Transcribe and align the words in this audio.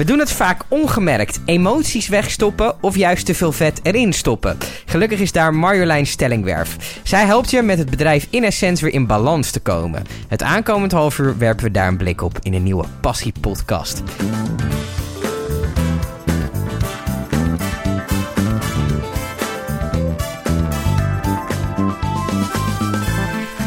We 0.00 0.06
doen 0.06 0.18
het 0.18 0.32
vaak 0.32 0.62
ongemerkt. 0.68 1.40
Emoties 1.44 2.08
wegstoppen 2.08 2.82
of 2.82 2.96
juist 2.96 3.26
te 3.26 3.34
veel 3.34 3.52
vet 3.52 3.80
erin 3.82 4.12
stoppen. 4.12 4.58
Gelukkig 4.86 5.20
is 5.20 5.32
daar 5.32 5.54
Marjolein 5.54 6.06
Stellingwerf. 6.06 7.00
Zij 7.02 7.24
helpt 7.24 7.50
je 7.50 7.62
met 7.62 7.78
het 7.78 7.90
bedrijf 7.90 8.26
in 8.30 8.44
Essence 8.44 8.84
weer 8.84 8.92
in 8.92 9.06
balans 9.06 9.50
te 9.50 9.60
komen. 9.60 10.04
Het 10.28 10.42
aankomend 10.42 10.92
half 10.92 11.18
uur 11.18 11.38
werpen 11.38 11.64
we 11.64 11.70
daar 11.70 11.88
een 11.88 11.96
blik 11.96 12.22
op 12.22 12.38
in 12.42 12.54
een 12.54 12.62
nieuwe 12.62 12.84
Passie 13.00 13.32
podcast. 13.40 14.02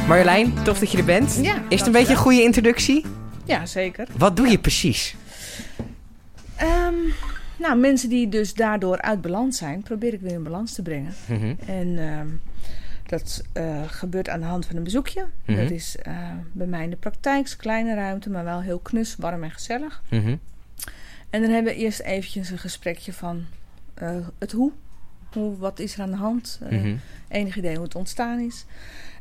Marjolein, 0.07 0.53
tof 0.63 0.79
dat 0.79 0.91
je 0.91 0.97
er 0.97 1.05
bent. 1.05 1.39
Ja, 1.41 1.55
is 1.69 1.77
het 1.77 1.87
een 1.87 1.93
beetje 1.93 2.13
een 2.13 2.19
goede 2.19 2.41
introductie? 2.41 3.05
Ja, 3.45 3.65
zeker. 3.65 4.07
Wat 4.17 4.35
doe 4.35 4.47
je 4.47 4.59
precies? 4.59 5.15
Ehm, 6.63 6.95
nou, 7.57 7.77
mensen 7.79 8.09
die 8.09 8.29
dus 8.29 8.53
daardoor 8.53 9.01
uit 9.01 9.21
balans 9.21 9.57
zijn, 9.57 9.81
probeer 9.81 10.13
ik 10.13 10.21
weer 10.21 10.31
in 10.31 10.43
balans 10.43 10.73
te 10.73 10.81
brengen. 10.81 11.13
Mhm. 11.27 11.53
En 11.65 11.97
ehm, 11.97 12.27
dat 13.05 13.43
eh, 13.53 13.81
gebeurt 13.87 14.29
aan 14.29 14.39
de 14.39 14.45
hand 14.45 14.65
van 14.65 14.75
een 14.75 14.83
bezoekje. 14.83 15.25
Mhm. 15.45 15.57
Dat 15.57 15.71
is 15.71 15.95
eh, 15.95 16.31
bij 16.51 16.67
mij 16.67 16.83
in 16.83 16.89
de 16.89 16.95
praktijk, 16.95 17.45
is 17.45 17.51
een 17.51 17.57
kleine 17.57 17.95
ruimte, 17.95 18.29
maar 18.29 18.43
wel 18.43 18.61
heel 18.61 18.79
knus, 18.79 19.15
warm 19.15 19.43
en 19.43 19.51
gezellig. 19.51 20.03
Mhm. 20.09 20.35
En 21.29 21.41
dan 21.41 21.51
hebben 21.51 21.73
we 21.73 21.79
eerst 21.79 21.99
eventjes 21.99 22.49
een 22.49 22.57
gesprekje 22.57 23.13
van 23.13 23.45
eh, 23.93 24.15
het 24.39 24.51
hoe. 24.51 24.71
hoe. 25.31 25.57
Wat 25.57 25.79
is 25.79 25.93
er 25.93 26.01
aan 26.01 26.11
de 26.11 26.17
hand? 26.17 26.59
Enig 27.27 27.57
idee 27.57 27.75
hoe 27.75 27.83
het 27.83 27.95
ontstaan 27.95 28.39
is. 28.39 28.65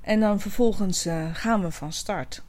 En 0.01 0.21
dan 0.21 0.41
vervolgens 0.41 1.09
gaan 1.33 1.63
we 1.63 1.71
van 1.71 1.93
start. 1.93 2.43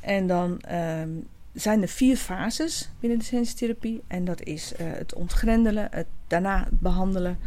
En 0.00 0.26
dan 0.26 0.60
ehm, 0.60 1.10
zijn 1.54 1.82
er 1.82 1.88
vier 1.88 2.16
fases 2.16 2.90
binnen 3.00 3.18
de 3.18 3.24
sensitherapie. 3.24 4.02
En 4.06 4.24
dat 4.24 4.42
is 4.42 4.74
eh, 4.74 4.86
het 4.90 5.14
ontgrendelen, 5.14 5.88
het 5.90 6.06
daarna 6.26 6.68
behandelen. 6.70 7.38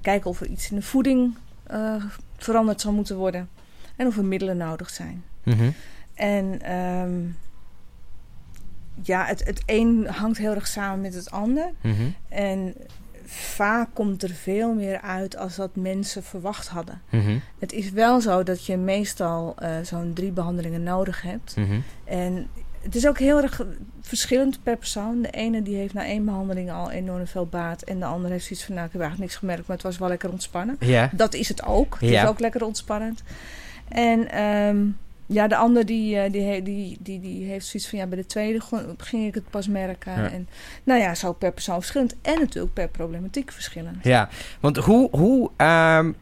Kijken 0.00 0.30
of 0.30 0.40
er 0.40 0.46
iets 0.46 0.70
in 0.70 0.76
de 0.76 0.82
voeding 0.82 1.34
eh, 1.62 2.04
veranderd 2.36 2.80
zal 2.80 2.92
moeten 2.92 3.16
worden. 3.16 3.48
En 3.96 4.06
of 4.06 4.16
er 4.16 4.24
middelen 4.24 4.56
nodig 4.56 4.90
zijn. 4.90 5.24
Mhm. 5.42 5.70
En 6.14 6.62
ehm, 6.62 7.20
ja, 9.02 9.24
het, 9.24 9.44
het 9.44 9.62
een 9.66 10.06
hangt 10.06 10.38
heel 10.38 10.54
erg 10.54 10.66
samen 10.66 11.00
met 11.00 11.14
het 11.14 11.30
ander. 11.30 11.70
Mhm. 11.80 12.08
En 12.28 12.74
vaak 13.26 13.88
komt 13.92 14.22
er 14.22 14.30
veel 14.30 14.74
meer 14.74 15.00
uit 15.00 15.36
als 15.36 15.56
dat 15.56 15.76
mensen 15.76 16.22
verwacht 16.22 16.68
hadden. 16.68 17.02
Mhm. 17.10 17.38
Het 17.58 17.72
is 17.72 17.90
wel 17.90 18.20
zo 18.20 18.42
dat 18.42 18.66
je 18.66 18.76
meestal 18.76 19.54
eh, 19.58 19.70
zo'n 19.82 20.12
drie 20.12 20.32
behandelingen 20.32 20.82
nodig 20.82 21.22
hebt. 21.22 21.54
En 22.04 22.48
het 22.84 22.94
is 22.94 23.06
ook 23.06 23.18
heel 23.18 23.42
erg 23.42 23.60
verschillend 24.00 24.62
per 24.62 24.76
persoon. 24.76 25.22
De 25.22 25.30
ene 25.30 25.62
die 25.62 25.76
heeft 25.76 25.94
na 25.94 26.04
één 26.04 26.24
behandeling 26.24 26.70
al 26.72 26.90
enorm 26.90 27.26
veel 27.26 27.46
baat. 27.46 27.82
En 27.82 27.98
de 27.98 28.04
andere 28.04 28.32
heeft 28.32 28.46
zoiets 28.46 28.64
van, 28.66 28.74
nou 28.74 28.86
ik 28.86 28.92
heb 28.92 29.00
eigenlijk 29.02 29.30
niks 29.30 29.40
gemerkt, 29.42 29.66
maar 29.66 29.76
het 29.76 29.86
was 29.86 29.98
wel 29.98 30.08
lekker 30.08 30.30
ontspannen. 30.30 30.76
Ja. 30.80 31.10
Dat 31.12 31.34
is 31.34 31.48
het 31.48 31.64
ook. 31.64 31.96
Het 32.00 32.08
Ja. 32.10 32.22
is 32.22 32.28
ook 32.28 32.40
lekker 32.40 32.64
ontspannend. 32.64 33.22
En 33.88 34.30
ehm, 34.30 34.86
ja, 35.26 35.46
de 35.48 35.56
ander 35.56 35.86
die, 35.86 36.18
eh, 36.18 36.32
die, 36.32 36.62
die, 36.62 36.96
die, 37.00 37.20
die 37.20 37.44
heeft 37.44 37.66
zoiets 37.66 37.88
van... 37.88 37.98
ja, 37.98 38.06
bij 38.06 38.18
de 38.18 38.26
tweede 38.26 38.60
ging 38.98 39.26
ik 39.26 39.34
het 39.34 39.50
pas 39.50 39.68
merken. 39.68 40.12
Ja. 40.12 40.30
En 40.30 40.48
nou 40.84 41.00
ja, 41.00 41.14
zo 41.14 41.32
per 41.32 41.52
persoon 41.52 41.74
verschillend. 41.78 42.14
En 42.22 42.38
natuurlijk 42.40 42.74
per 42.74 42.88
problematiek 42.88 43.52
verschillend. 43.52 43.96
Ja, 44.04 44.28
want 44.60 44.76
hoe, 44.76 45.08
hoe 45.16 45.50
ehm, 45.56 46.12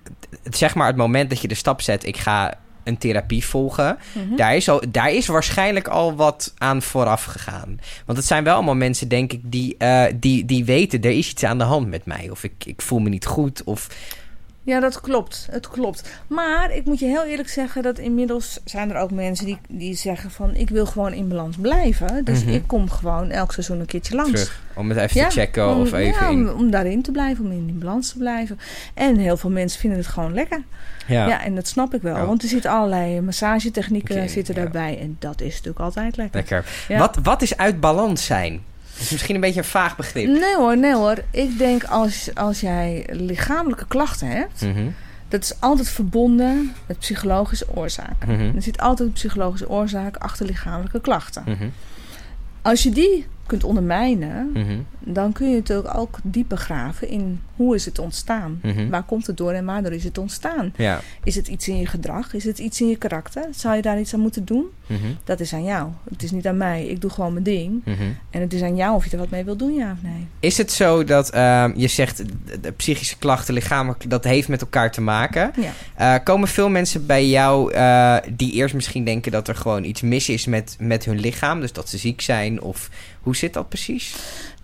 zeg 0.51 0.75
maar 0.75 0.87
het 0.87 0.97
moment 0.97 1.31
dat 1.31 1.41
je 1.41 1.49
de 1.49 1.55
stap 1.55 1.81
zet, 1.81 2.07
ik 2.07 2.17
ga 2.17 2.55
een 2.85 2.99
therapie 2.99 3.45
volgen, 3.45 3.99
Mhm. 4.15 4.37
daar, 4.37 4.57
is 4.57 4.69
al, 4.69 4.83
daar 4.89 5.13
is 5.13 5.27
waarschijnlijk 5.27 5.89
al 5.89 6.15
wat 6.15 6.55
aan 6.59 6.83
vooraf 6.83 7.25
gegaan. 7.25 7.81
Want 8.07 8.19
het 8.19 8.27
zijn 8.27 8.45
wel 8.45 8.55
allemaal 8.55 8.75
mensen, 8.75 9.09
denk 9.09 9.33
ik, 9.33 9.41
die, 9.45 9.77
eh, 9.79 10.05
die, 10.15 10.45
die 10.45 10.65
weten, 10.65 11.01
er 11.03 11.11
is 11.11 11.31
iets 11.31 11.45
aan 11.45 11.59
de 11.59 11.65
hand 11.65 11.89
met 11.89 12.07
mij. 12.07 12.29
Of 12.31 12.45
ik, 12.45 12.53
ik 12.65 12.83
voel 12.83 12.99
me 12.99 13.09
niet 13.09 13.27
goed, 13.27 13.65
of... 13.65 13.89
Ja, 14.65 14.81
dat 14.81 15.01
klopt. 15.01 15.47
Het 15.51 15.69
klopt. 15.69 16.11
Maar 16.27 16.75
ik 16.75 16.85
moet 16.85 16.99
je 16.99 17.07
heel 17.07 17.25
eerlijk 17.25 17.48
zeggen 17.48 17.83
dat 17.83 17.98
inmiddels 17.98 18.61
zijn 18.64 18.91
er 18.91 18.97
ook 18.97 19.11
mensen 19.11 19.47
die, 19.47 19.59
die 19.69 19.95
zeggen 19.95 20.31
van... 20.31 20.55
ik 20.55 20.69
wil 20.69 20.86
gewoon 20.86 21.13
in 21.13 21.29
balans 21.29 21.57
blijven. 21.61 22.25
Dus 22.25 22.45
Mhm. 22.45 22.53
ik 22.55 22.63
kom 22.67 22.91
gewoon 22.91 23.31
elk 23.31 23.53
seizoen 23.53 23.81
een 23.81 23.86
keertje 23.86 24.14
langs. 24.14 24.31
Terug, 24.31 24.61
om 24.75 24.89
het 24.89 24.98
even 24.98 25.20
Ja, 25.20 25.29
te 25.29 25.35
checken 25.35 25.69
om, 25.75 25.81
of 25.81 25.92
even 25.92 26.20
ja, 26.20 26.31
om, 26.31 26.48
om 26.48 26.70
daarin 26.70 27.03
te 27.03 27.11
blijven, 27.11 27.45
om 27.45 27.51
in 27.53 27.67
die 27.67 27.75
balans 27.75 28.13
te 28.13 28.19
blijven. 28.19 28.59
En 28.95 29.17
heel 29.17 29.36
veel 29.36 29.51
mensen 29.51 29.81
vinden 29.81 29.98
het 29.98 30.09
gewoon 30.09 30.35
lekker. 30.35 30.63
Ja. 31.07 31.27
Ja, 31.29 31.45
en 31.45 31.55
dat 31.55 31.67
snap 31.67 31.95
ik 31.95 32.03
wel. 32.03 32.27
Want 32.27 32.42
er 32.42 32.48
zitten 32.48 32.70
allerlei 32.70 33.20
massagetechnieken 33.20 34.29
zitten 34.31 34.55
daarbij. 34.55 34.98
En 35.01 35.17
dat 35.19 35.41
is 35.41 35.53
natuurlijk 35.53 35.81
altijd 35.85 36.17
lekker. 36.17 36.36
Lekker. 36.36 36.65
Wat, 36.98 37.19
wat 37.23 37.42
is 37.42 37.57
uit 37.57 37.81
balans 37.81 38.25
zijn? 38.27 38.63
Dat 38.92 39.01
is 39.03 39.11
misschien 39.11 39.35
een 39.35 39.41
beetje 39.41 39.61
een 39.61 39.67
vaag 39.67 39.97
begrip. 39.97 40.27
Nee 40.27 40.57
hoor, 40.57 40.77
nee 40.79 40.95
hoor. 40.95 41.17
Ik 41.30 41.58
denk 41.58 41.85
als, 41.85 42.30
als 42.35 42.61
jij 42.61 43.07
lichamelijke 43.13 43.86
klachten 43.86 44.29
hebt... 44.29 44.61
Mhm, 44.63 44.86
dat 45.29 45.42
is 45.42 45.61
altijd 45.61 45.89
verbonden 45.89 46.73
met 46.86 46.98
psychologische 46.98 47.67
oorzaken. 47.75 48.29
mhm, 48.33 48.57
Er 48.57 48.63
zit 48.63 48.79
altijd 48.80 49.08
een 49.08 49.14
psychologische 49.14 49.69
oorzaak 49.69 50.17
achter 50.17 50.47
lichamelijke 50.47 51.01
klachten. 51.01 51.42
mhm, 51.47 51.69
Als 52.63 52.83
je 52.83 52.91
die 52.91 53.27
kunt 53.47 53.64
ondermijnen... 53.64 54.53
dan 54.98 55.33
kun 55.33 55.48
je 55.51 55.57
natuurlijk 55.57 55.97
ook 55.97 56.19
dieper 56.23 56.57
graven 56.59 57.09
in 57.09 57.41
hoe 57.57 57.74
is 57.74 57.85
het 57.85 57.98
ontstaan. 57.98 58.59
mhm. 58.63 58.89
Waar 58.89 59.03
komt 59.03 59.27
het 59.27 59.36
door 59.36 59.53
en 59.53 59.64
waardoor 59.64 59.92
is 59.92 60.05
het 60.05 60.19
ontstaan? 60.19 60.73
Ja. 60.77 61.01
Is 61.24 61.35
het 61.35 61.48
iets 61.48 61.69
in 61.69 61.79
je 61.79 61.86
gedrag? 61.86 62.35
Is 62.35 62.45
het 62.45 62.59
iets 62.59 62.80
in 62.80 62.89
je 62.89 62.97
karakter? 62.97 63.45
Zou 63.51 63.77
je 63.77 63.83
daar 63.83 64.01
iets 64.01 64.14
aan 64.14 64.20
moeten 64.20 64.45
doen? 64.45 64.64
Mhm, 64.92 65.13
Dat 65.25 65.41
is 65.41 65.53
aan 65.55 65.64
jou. 65.64 65.89
Het 66.11 66.23
is 66.23 66.30
niet 66.30 66.47
aan 66.47 66.57
mij. 66.57 66.86
Ik 66.86 67.01
doe 67.01 67.11
gewoon 67.11 67.33
mijn 67.33 67.45
ding. 67.45 67.85
mhm. 67.85 68.03
En 68.30 68.41
het 68.41 68.53
is 68.53 68.63
aan 68.63 68.77
jou 68.77 68.95
of 68.95 69.05
je 69.05 69.11
er 69.11 69.19
wat 69.19 69.30
mee 69.30 69.45
wil 69.45 69.57
doen, 69.57 69.75
ja 69.75 69.92
of 69.92 70.03
nee. 70.03 70.27
Is 70.41 70.58
het 70.58 70.73
zo 70.73 71.05
dat 71.05 71.30
ehm, 71.30 71.73
je 71.77 71.89
zegt 71.89 72.23
de, 72.61 72.73
psychische 72.73 73.19
klachten, 73.19 73.55
lichamelijk, 73.55 74.11
dat 74.11 74.25
heeft 74.25 74.48
met 74.48 74.61
elkaar 74.61 74.92
te 74.92 75.01
maken? 75.01 75.53
Ja. 75.57 75.73
Eh, 76.14 76.25
komen 76.25 76.48
veel 76.48 76.69
mensen 76.69 77.07
bij 77.07 77.29
jou 77.29 77.73
eh, 77.73 78.17
die 78.33 78.53
eerst 78.53 78.75
misschien 78.75 79.05
denken 79.05 79.33
dat 79.33 79.48
er 79.48 79.55
gewoon 79.57 79.85
iets 79.85 80.01
mis 80.01 80.29
is 80.29 80.47
met, 80.47 80.77
met 80.79 81.05
hun 81.05 81.20
lichaam, 81.20 81.61
dus 81.61 81.73
dat 81.73 81.89
ze 81.89 81.98
ziek 81.98 82.20
zijn? 82.20 82.63
Of 82.63 82.91
hoe 83.20 83.36
zit 83.36 83.53
dat 83.53 83.69
precies? 83.69 84.14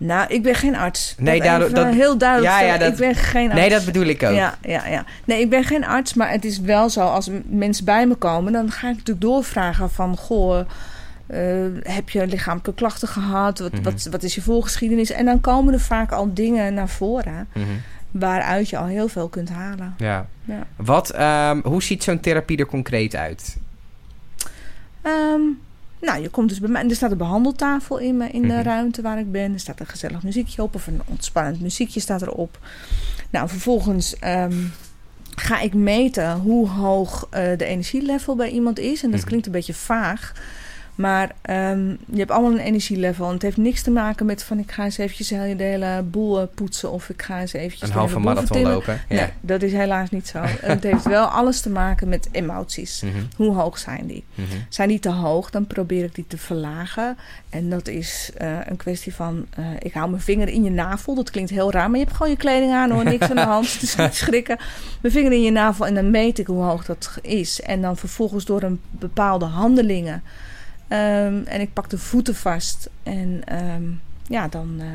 Nou, 0.00 0.32
ik 0.34 0.42
ben 0.42 0.54
geen 0.54 0.76
arts. 0.76 1.14
Nee, 1.18 1.38
Dat 1.38 1.46
daardoor- 1.48 1.68
even 1.68 1.84
dat- 1.84 1.94
heel 1.94 2.18
duidelijk. 2.18 2.52
Ja, 2.52 2.60
ja, 2.60 2.74
stellen. 2.74 2.90
dat- 2.90 3.00
ik 3.00 3.14
ben 3.14 3.22
geen 3.24 3.44
arts. 3.50 3.60
Nee, 3.60 3.70
dat 3.70 3.84
bedoel 3.84 4.04
ik 4.06 4.22
ook. 4.22 4.34
Ja, 4.34 4.54
ja, 4.62 4.86
ja. 4.86 5.04
Nee, 5.24 5.40
ik 5.40 5.50
ben 5.50 5.64
geen 5.64 5.84
arts, 5.86 6.14
maar 6.14 6.30
het 6.30 6.44
is 6.44 6.60
wel 6.60 6.90
zo. 6.90 7.00
Als 7.00 7.30
mensen 7.48 7.84
bij 7.84 8.06
me 8.06 8.14
komen, 8.14 8.52
dan 8.52 8.70
ga 8.70 8.88
ik 8.88 8.96
natuurlijk 8.96 9.20
doorvragen 9.26 9.90
van... 9.90 10.16
Goh, 10.16 10.58
eh, 11.26 11.38
heb 11.82 12.10
je 12.10 12.26
lichamelijke 12.26 12.74
klachten 12.74 13.08
gehad? 13.08 13.58
Wat, 13.58 13.72
Mhm. 13.72 13.82
wat, 13.82 14.08
wat 14.10 14.22
is 14.22 14.34
je 14.34 14.42
voorgeschiedenis? 14.42 15.10
En 15.10 15.24
dan 15.24 15.40
komen 15.40 15.72
er 15.74 15.80
vaak 15.80 16.12
al 16.12 16.34
dingen 16.34 16.74
naar 16.74 16.88
voren... 16.88 17.48
Mhm, 17.54 17.64
waaruit 18.10 18.68
je 18.68 18.76
al 18.78 18.86
heel 18.86 19.08
veel 19.08 19.28
kunt 19.28 19.48
halen. 19.48 19.94
ja. 19.98 20.26
Ja. 20.44 20.66
Wat, 20.76 21.10
ehm, 21.10 21.60
hoe 21.62 21.82
ziet 21.82 22.02
zo'n 22.02 22.20
therapie 22.20 22.58
er 22.58 22.66
concreet 22.66 23.16
uit? 23.16 23.56
Ehm, 25.02 25.40
nou, 26.00 26.22
je 26.22 26.28
komt 26.28 26.48
dus 26.48 26.60
bij 26.60 26.68
mij. 26.70 26.84
Er 26.88 26.94
staat 26.96 27.10
een 27.10 27.16
behandeltafel 27.18 27.98
in, 27.98 28.16
me, 28.16 28.28
in 28.30 28.42
de 28.42 28.48
Mhm. 28.48 28.62
ruimte 28.62 29.02
waar 29.02 29.18
ik 29.18 29.32
ben. 29.32 29.52
Er 29.52 29.60
staat 29.60 29.80
een 29.80 29.86
gezellig 29.86 30.22
muziekje 30.22 30.62
op, 30.62 30.74
of 30.74 30.86
een 30.86 31.00
ontspannend 31.04 31.60
muziekje 31.60 32.00
staat 32.00 32.22
erop. 32.22 32.58
Nou, 33.30 33.48
vervolgens 33.48 34.16
ehm, 34.18 34.54
ga 35.36 35.60
ik 35.60 35.74
meten 35.74 36.32
hoe 36.32 36.68
hoog 36.68 37.26
eh, 37.30 37.42
de 37.58 37.64
energielevel 37.64 38.36
bij 38.36 38.50
iemand 38.50 38.78
is. 38.78 39.02
En 39.02 39.10
dat 39.10 39.18
Mhm. 39.18 39.28
klinkt 39.28 39.46
een 39.46 39.52
beetje 39.52 39.74
vaag. 39.74 40.32
Maar 40.98 41.34
ehm, 41.42 41.88
je 41.88 42.18
hebt 42.18 42.30
allemaal 42.30 42.50
een 42.50 42.58
energielevel. 42.58 43.26
En 43.26 43.32
het 43.32 43.42
heeft 43.42 43.56
niks 43.56 43.82
te 43.82 43.90
maken 43.90 44.26
met 44.26 44.42
van 44.42 44.58
ik 44.58 44.70
ga 44.72 44.84
eens 44.84 44.98
eventjes 44.98 45.28
de 45.28 45.62
hele 45.64 46.02
boel 46.02 46.40
eh, 46.40 46.46
poetsen. 46.54 46.90
Of 46.90 47.08
ik 47.08 47.22
ga 47.22 47.40
eens 47.40 47.52
eventjes 47.52 47.88
Een 47.88 47.94
halve 47.94 48.18
marathon 48.18 48.62
lopen? 48.62 49.00
Ja. 49.08 49.14
Nee, 49.16 49.28
dat 49.40 49.62
is 49.62 49.72
helaas 49.72 50.10
niet 50.10 50.28
zo. 50.28 50.38
het 50.60 50.82
heeft 50.82 51.04
wel 51.04 51.26
alles 51.26 51.60
te 51.60 51.70
maken 51.70 52.08
met 52.08 52.28
emoties. 52.32 53.02
Mhm, 53.02 53.12
Hoe 53.36 53.54
hoog 53.54 53.78
zijn 53.78 54.06
die? 54.06 54.24
mhm. 54.34 54.46
Zijn 54.68 54.88
die 54.88 54.98
te 54.98 55.10
hoog, 55.10 55.50
dan 55.50 55.66
probeer 55.66 56.04
ik 56.04 56.14
die 56.14 56.24
te 56.28 56.38
verlagen. 56.38 57.16
En 57.50 57.70
dat 57.70 57.88
is 57.88 58.30
eh, 58.36 58.56
een 58.64 58.76
kwestie 58.76 59.14
van... 59.14 59.46
eh, 59.50 59.64
ik 59.78 59.92
hou 59.92 60.10
mijn 60.10 60.22
vinger 60.22 60.48
in 60.48 60.64
je 60.64 60.70
navel. 60.70 61.14
Dat 61.14 61.30
klinkt 61.30 61.50
heel 61.50 61.72
raar, 61.72 61.90
maar 61.90 61.98
je 61.98 62.04
hebt 62.04 62.16
gewoon 62.16 62.32
je 62.32 62.38
kleding 62.38 62.72
aan 62.72 62.90
hoor. 62.90 63.04
Niks 63.04 63.30
aan 63.30 63.36
de 63.36 63.42
hand, 63.42 63.80
dus 63.80 63.96
niet 63.96 64.14
schrikken. 64.24 64.58
Mijn 65.00 65.14
vinger 65.14 65.32
in 65.32 65.42
je 65.42 65.50
navel 65.50 65.86
en 65.86 65.94
dan 65.94 66.10
meet 66.10 66.38
ik 66.38 66.46
hoe 66.46 66.62
hoog 66.62 66.84
dat 66.84 67.18
is. 67.22 67.60
En 67.60 67.82
dan 67.82 67.96
vervolgens 67.96 68.44
door 68.44 68.62
een 68.62 68.80
bepaalde 68.90 69.44
handelingen... 69.44 70.22
ehm, 70.88 71.42
en 71.44 71.60
ik 71.60 71.72
pak 71.72 71.90
de 71.90 71.98
voeten 71.98 72.34
vast. 72.34 72.90
En 73.02 73.40
ehm, 73.44 73.82
ja, 74.26 74.48
dan... 74.48 74.74
eh, 74.78 74.86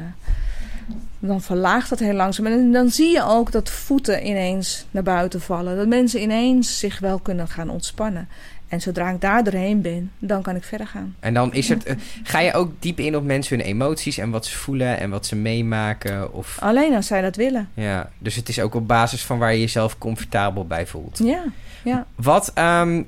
dan 1.20 1.42
verlaagt 1.42 1.90
dat 1.90 2.00
heel 2.00 2.14
langzaam. 2.14 2.46
En 2.46 2.72
dan 2.72 2.90
zie 2.90 3.12
je 3.12 3.24
ook 3.24 3.52
dat 3.52 3.70
voeten 3.70 4.28
ineens 4.28 4.86
naar 4.92 5.04
buiten 5.04 5.42
vallen. 5.42 5.78
Dat 5.78 5.88
mensen 5.88 6.22
ineens 6.22 6.80
zich 6.80 7.00
wel 7.00 7.20
kunnen 7.20 7.48
gaan 7.48 7.70
ontspannen. 7.70 8.28
En 8.68 8.82
zodra 8.82 9.10
ik 9.10 9.22
daar 9.22 9.44
doorheen 9.44 9.82
ben, 9.82 10.12
dan 10.20 10.42
kan 10.42 10.56
ik 10.56 10.64
verder 10.64 10.88
gaan. 10.88 11.16
En 11.20 11.34
dan 11.34 11.54
is 11.54 11.70
het, 11.70 11.84
eh, 11.84 11.96
ga 12.24 12.40
je 12.40 12.54
ook 12.54 12.72
diep 12.80 13.00
in 13.00 13.16
op 13.16 13.24
mensen 13.24 13.58
hun 13.58 13.66
emoties 13.66 14.18
en 14.18 14.30
wat 14.30 14.46
ze 14.46 14.58
voelen 14.58 15.00
en 15.00 15.10
wat 15.10 15.26
ze 15.26 15.36
meemaken? 15.36 16.34
Of, 16.34 16.58
Alleen 16.62 16.96
als 16.96 17.08
zij 17.08 17.22
dat 17.22 17.36
willen. 17.36 17.70
ja, 17.74 18.10
dus 18.18 18.36
het 18.36 18.50
is 18.50 18.60
ook 18.60 18.74
op 18.76 18.88
basis 18.88 19.24
van 19.24 19.38
waar 19.38 19.54
je 19.54 19.60
jezelf 19.60 19.98
comfortabel 19.98 20.68
bij 20.68 20.88
voelt. 20.88 21.20
Ja, 21.24 21.44
ja, 21.84 22.06
Wat 22.16 22.52
ehm, 22.54 23.04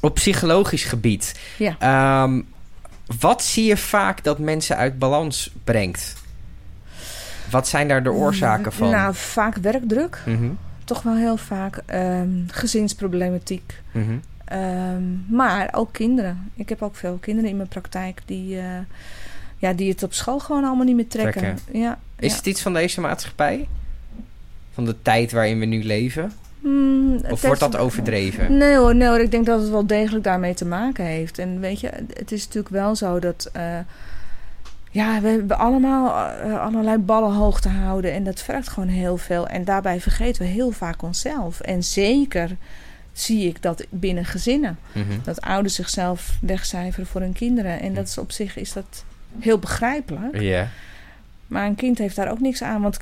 op 0.00 0.14
psychologisch 0.14 0.84
gebied, 0.84 1.40
ja. 1.58 1.76
ehm, 1.78 2.40
wat 3.20 3.42
zie 3.42 3.64
je 3.64 3.76
vaak 3.76 4.24
dat 4.24 4.38
mensen 4.38 4.76
uit 4.76 4.98
balans 4.98 5.50
brengt? 5.64 6.14
Wat 7.50 7.68
zijn 7.68 7.88
daar 7.88 8.02
de 8.02 8.12
oorzaken 8.12 8.72
van? 8.72 8.90
Nou, 8.90 9.14
vaak 9.14 9.56
werkdruk. 9.56 10.22
Mhm, 10.26 10.50
Toch 10.84 11.02
wel 11.02 11.16
heel 11.16 11.36
vaak. 11.36 11.82
ehm, 11.86 12.28
gezinsproblematiek. 12.46 13.80
mhm. 13.92 14.16
Ehm, 14.44 15.02
maar 15.28 15.68
ook 15.72 15.92
kinderen. 15.92 16.50
Ik 16.54 16.68
heb 16.68 16.82
ook 16.82 16.96
veel 16.96 17.16
kinderen 17.20 17.50
in 17.50 17.56
mijn 17.56 17.68
praktijk 17.68 18.22
die, 18.24 18.58
eh, 18.58 18.64
ja, 19.58 19.72
die 19.72 19.90
het 19.90 20.02
op 20.02 20.12
school 20.14 20.38
gewoon 20.38 20.64
allemaal 20.64 20.84
niet 20.84 20.94
meer 20.96 21.08
trekken. 21.08 21.40
Trekken. 21.40 21.80
Ja, 21.80 21.98
Is 22.18 22.30
ja. 22.30 22.36
het 22.36 22.46
iets 22.46 22.62
van 22.62 22.72
deze 22.72 23.00
maatschappij? 23.00 23.68
Van 24.74 24.84
de 24.84 25.02
tijd 25.02 25.32
waarin 25.32 25.58
we 25.58 25.64
nu 25.64 25.84
leven? 25.84 26.32
Hmm, 26.60 27.20
Of 27.30 27.42
wordt 27.42 27.60
dat 27.60 27.76
overdreven? 27.76 28.56
Nee 28.56 28.76
hoor, 28.76 28.94
nee 28.94 29.08
hoor, 29.08 29.20
ik 29.20 29.30
denk 29.30 29.46
dat 29.46 29.60
het 29.60 29.70
wel 29.70 29.86
degelijk 29.86 30.24
daarmee 30.24 30.54
te 30.54 30.64
maken 30.64 31.04
heeft. 31.04 31.38
En 31.38 31.60
weet 31.60 31.80
je, 31.80 31.90
het 32.14 32.32
is 32.32 32.44
natuurlijk 32.44 32.74
wel 32.74 32.96
zo 32.96 33.18
dat... 33.18 33.48
eh, 33.52 33.78
ja, 34.90 35.20
we 35.20 35.28
hebben 35.28 35.58
allemaal 35.58 36.30
eh, 36.30 36.60
allerlei 36.60 36.98
ballen 36.98 37.32
hoog 37.34 37.60
te 37.60 37.68
houden. 37.68 38.12
En 38.12 38.24
dat 38.24 38.40
vergt 38.42 38.68
gewoon 38.68 38.88
heel 38.88 39.16
veel. 39.16 39.46
En 39.48 39.64
daarbij 39.64 40.00
vergeten 40.00 40.42
we 40.42 40.48
heel 40.48 40.70
vaak 40.70 41.02
onszelf. 41.02 41.60
En 41.60 41.82
zeker 41.84 42.56
zie 43.12 43.48
ik 43.48 43.62
dat 43.62 43.86
binnen 43.90 44.24
gezinnen. 44.24 44.78
Mhm. 44.92 45.04
Dat 45.24 45.40
ouders 45.40 45.74
zichzelf 45.74 46.38
wegcijferen 46.40 47.06
voor 47.06 47.20
hun 47.20 47.32
kinderen. 47.32 47.80
En 47.80 47.94
dat 47.94 48.06
is 48.06 48.18
op 48.18 48.32
zich 48.32 48.56
is 48.56 48.72
dat 48.72 49.04
heel 49.38 49.58
begrijpelijk. 49.58 50.40
Ja. 50.40 50.68
Maar 51.46 51.66
een 51.66 51.74
kind 51.74 51.98
heeft 51.98 52.16
daar 52.16 52.30
ook 52.30 52.40
niks 52.40 52.62
aan. 52.62 52.82
Want 52.82 52.98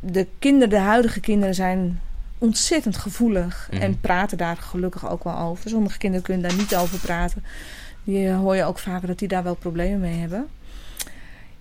de 0.00 0.26
kinderen, 0.38 0.68
de 0.68 0.78
huidige 0.78 1.20
kinderen 1.20 1.54
zijn 1.54 2.00
ontzettend 2.40 2.96
gevoelig. 2.96 3.68
Mhm. 3.72 3.82
En 3.82 4.00
praten 4.00 4.38
daar 4.38 4.56
gelukkig 4.56 5.10
ook 5.10 5.24
wel 5.24 5.38
over. 5.38 5.70
Sommige 5.70 5.98
kinderen 5.98 6.24
kunnen 6.24 6.48
daar 6.48 6.58
niet 6.58 6.76
over 6.76 6.98
praten. 6.98 7.44
Die 8.04 8.28
eh, 8.28 8.36
hoor 8.36 8.56
je 8.56 8.64
ook 8.64 8.78
vaker 8.78 9.06
dat 9.08 9.18
die 9.18 9.28
daar 9.28 9.42
wel 9.42 9.54
problemen 9.54 10.00
mee 10.00 10.18
hebben. 10.20 10.46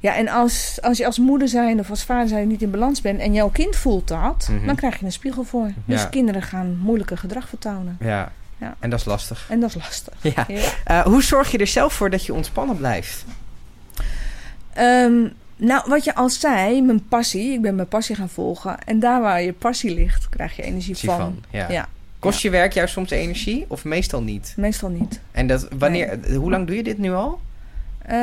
Ja, 0.01 0.15
en 0.15 0.27
als, 0.27 0.77
als 0.81 0.97
je 0.97 1.05
als 1.05 1.17
moeder 1.19 1.47
zijn 1.47 1.79
of 1.79 1.89
als 1.89 2.03
vader 2.03 2.27
zijn 2.27 2.47
niet 2.47 2.61
in 2.61 2.71
balans 2.71 3.01
bent... 3.01 3.19
en 3.19 3.33
jouw 3.33 3.49
kind 3.49 3.75
voelt 3.75 4.07
dat, 4.07 4.47
Mhm. 4.51 4.65
dan 4.65 4.75
krijg 4.75 4.99
je 4.99 5.05
een 5.05 5.11
spiegel 5.11 5.43
voor. 5.43 5.71
Dus 5.85 6.09
kinderen 6.09 6.41
gaan 6.41 6.77
moeilijker 6.77 7.17
gedrag 7.17 7.49
vertonen. 7.49 7.97
ja. 7.99 8.31
Ja. 8.57 8.75
En 8.79 8.89
dat 8.89 8.99
is 8.99 9.05
lastig. 9.05 9.45
En 9.49 9.59
dat 9.59 9.69
is 9.69 9.75
lastig. 9.75 10.13
Ja. 10.21 10.45
Ja. 10.47 10.61
Eh, 10.85 11.01
hoe 11.01 11.23
zorg 11.23 11.51
je 11.51 11.57
er 11.57 11.67
zelf 11.67 11.93
voor 11.93 12.09
dat 12.09 12.25
je 12.25 12.33
ontspannen 12.33 12.77
blijft? 12.77 13.25
Ehm, 14.73 15.27
nou, 15.59 15.83
wat 15.87 16.03
je 16.03 16.15
al 16.15 16.29
zei, 16.29 16.81
mijn 16.81 17.07
passie. 17.07 17.53
Ik 17.53 17.61
ben 17.61 17.75
mijn 17.75 17.87
passie 17.87 18.15
gaan 18.15 18.29
volgen. 18.29 18.83
En 18.85 18.99
daar 18.99 19.21
waar 19.21 19.41
je 19.41 19.53
passie 19.53 19.93
ligt, 19.95 20.29
krijg 20.29 20.55
je 20.55 20.61
energie 20.63 20.97
van. 20.97 21.17
van. 21.17 21.43
Ja. 21.49 21.71
Ja, 21.71 21.87
Kost 22.19 22.41
je 22.41 22.49
werk 22.49 22.73
jou 22.73 22.87
soms 22.87 23.09
energie 23.09 23.65
of 23.67 23.83
meestal 23.83 24.21
niet? 24.21 24.53
meestal 24.57 24.89
niet. 24.89 25.19
En 25.31 25.47
dat, 25.47 25.67
wanneer, 25.77 26.19
hoe 26.35 26.49
lang 26.49 26.67
doe 26.67 26.75
je 26.75 26.83
dit 26.83 26.97
nu 26.97 27.11
al? 27.13 27.39
Eh, 28.09 28.17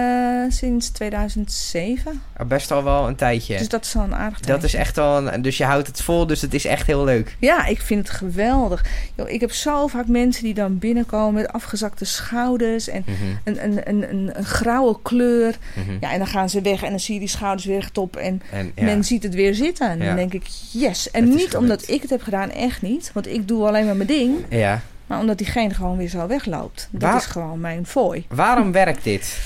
sinds 0.49 0.89
2007. 0.89 2.23
Oh, 2.41 2.47
best 2.47 2.71
al 2.71 2.85
wel 2.85 3.09
een 3.09 3.17
tijdje. 3.17 3.59
Dus 3.59 3.69
dat 3.69 3.85
is 3.85 3.97
al 3.97 4.03
een 4.05 4.15
aardig 4.15 4.41
dat 4.41 4.63
is 4.63 4.75
echt 4.75 4.99
al 4.99 5.27
een, 5.33 5.43
dus 5.43 5.57
je 5.57 5.65
houdt 5.65 5.87
het 5.87 6.03
vol, 6.03 6.27
dus 6.27 6.41
het 6.41 6.55
is 6.55 6.65
echt 6.65 6.87
heel 6.87 7.05
leuk. 7.05 7.37
Ja, 7.39 7.67
ik 7.67 7.81
vind 7.81 8.09
het 8.09 8.17
geweldig. 8.17 8.85
Yo, 9.15 9.25
ik 9.25 9.41
heb 9.41 9.53
zo 9.53 9.87
vaak 9.87 10.07
mensen 10.07 10.45
die 10.45 10.55
dan 10.55 10.79
binnenkomen 10.79 11.35
met 11.35 11.53
afgezakte 11.53 12.05
schouders 12.05 12.89
en 12.89 13.05
Mhm, 13.07 13.15
een, 13.45 13.65
een, 13.65 13.89
een, 13.89 14.11
een, 14.11 14.39
een 14.39 14.45
grauwe 14.45 14.99
kleur. 15.03 15.57
mhm. 15.77 15.97
Ja, 16.01 16.13
en 16.13 16.19
dan 16.19 16.27
gaan 16.27 16.51
ze 16.51 16.61
weg 16.61 16.83
en 16.83 16.91
dan 16.91 17.01
zie 17.01 17.15
je 17.15 17.21
die 17.21 17.29
schouders 17.29 17.65
weer 17.67 17.79
rechtop 17.79 18.17
en 18.17 18.43
En, 18.51 18.73
ja. 18.75 18.85
men 18.85 19.05
ziet 19.05 19.23
het 19.23 19.35
weer 19.35 19.55
zitten. 19.55 19.89
En 19.91 19.99
Ja. 19.99 20.07
dan 20.07 20.17
denk 20.17 20.33
ik, 20.33 20.47
yes. 20.73 21.11
En 21.11 21.29
niet 21.29 21.57
omdat 21.57 21.89
ik 21.89 22.01
het 22.03 22.11
heb 22.11 22.23
gedaan, 22.23 22.51
echt 22.51 22.83
niet. 22.83 23.11
Want 23.15 23.27
ik 23.29 23.49
doe 23.49 23.67
alleen 23.67 23.87
maar 23.87 23.97
mijn 23.97 24.09
ding. 24.09 24.37
ja. 24.49 24.81
Maar 25.07 25.19
omdat 25.19 25.39
diegene 25.39 25.75
gewoon 25.75 25.97
weer 25.97 26.09
zo 26.09 26.27
wegloopt. 26.27 26.89
Dat 26.91 27.03
Waar- 27.03 27.17
is 27.17 27.27
gewoon 27.27 27.61
mijn 27.61 27.87
fooi. 27.87 28.27
Waarom 28.29 28.73
werkt 28.73 29.05
dit? 29.05 29.39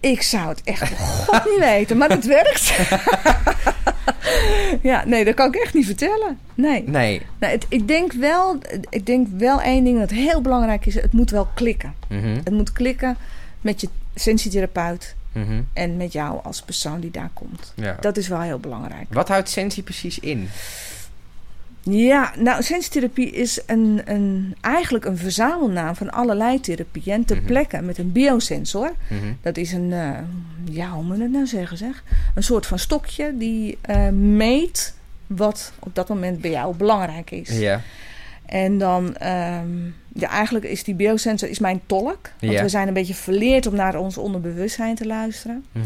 Ik 0.00 0.22
zou 0.22 0.48
het 0.48 0.60
echt 0.64 0.98
god 0.98 1.44
niet 1.44 1.58
weten, 1.58 1.96
maar 1.96 2.08
het 2.08 2.26
werkt. 2.26 2.72
ja, 4.90 5.04
nee, 5.06 5.24
dat 5.24 5.34
kan 5.34 5.48
ik 5.54 5.54
echt 5.54 5.74
niet 5.74 5.86
vertellen. 5.86 6.38
Nee. 6.54 6.82
Nee. 6.86 7.22
nee 7.40 7.50
het- 7.50 7.66
ik, 7.68 7.88
denk 7.88 8.12
wel, 8.12 8.58
ik 8.88 9.06
denk 9.06 9.26
wel 9.38 9.60
één 9.62 9.84
ding 9.84 9.98
dat 9.98 10.10
heel 10.10 10.40
belangrijk 10.40 10.86
is. 10.86 10.94
Het 10.94 11.12
moet 11.12 11.30
wel 11.30 11.48
klikken. 11.54 11.94
Mhm, 12.08 12.34
Het 12.44 12.50
moet 12.50 12.72
klikken 12.72 13.16
met 13.60 13.80
je 13.80 13.88
sensitherapeut 14.14 15.14
mhm. 15.32 15.60
en 15.72 15.96
met 15.96 16.12
jou 16.12 16.40
als 16.42 16.62
persoon 16.62 17.00
die 17.00 17.10
daar 17.10 17.30
komt. 17.34 17.72
Ja. 17.76 17.96
Dat 18.00 18.16
is 18.16 18.28
wel 18.28 18.40
heel 18.40 18.58
belangrijk. 18.58 19.06
Wat 19.10 19.28
houdt 19.28 19.48
sensie 19.48 19.82
precies 19.82 20.18
in? 20.18 20.48
Ja, 21.82 22.32
nou, 22.38 22.62
sensitherapie 22.62 23.30
is 23.30 23.60
een, 23.66 24.00
een, 24.04 24.54
eigenlijk 24.60 25.04
een 25.04 25.16
verzamelnaam 25.16 25.94
van 25.96 26.10
allerlei 26.10 26.60
therapieën. 26.60 27.14
En 27.14 27.24
ter 27.24 27.36
Mhm. 27.36 27.46
plekke 27.46 27.80
met 27.80 27.98
een 27.98 28.12
biosensor. 28.12 28.92
Mhm, 29.08 29.32
Dat 29.42 29.56
is 29.56 29.72
een, 29.72 29.92
eh, 29.92 30.10
ja, 30.64 30.90
hoe 30.90 31.02
moet 31.04 31.16
ik 31.16 31.22
het 31.22 31.30
nou 31.32 31.46
zeggen 31.46 31.76
zeg? 31.76 32.04
Een 32.34 32.42
soort 32.42 32.66
van 32.66 32.78
stokje 32.78 33.34
die 33.36 33.78
eh, 33.80 34.08
meet 34.08 34.94
wat 35.26 35.72
op 35.78 35.94
dat 35.94 36.08
moment 36.08 36.40
bij 36.40 36.50
jou 36.50 36.74
belangrijk 36.76 37.30
is. 37.30 37.58
Ja. 37.58 37.80
En 38.46 38.78
dan, 38.78 39.16
ehm, 39.16 39.68
ja, 40.14 40.28
eigenlijk 40.28 40.64
is 40.64 40.84
die 40.84 40.94
biosensor 40.94 41.48
is 41.48 41.58
mijn 41.58 41.80
tolk. 41.86 42.30
Want 42.40 42.52
Ja. 42.52 42.62
we 42.62 42.68
zijn 42.68 42.88
een 42.88 42.94
beetje 42.94 43.14
verleerd 43.14 43.66
om 43.66 43.74
naar 43.74 43.96
ons 43.98 44.18
onderbewustzijn 44.18 44.94
te 44.94 45.06
luisteren. 45.06 45.64
Mhm. 45.72 45.84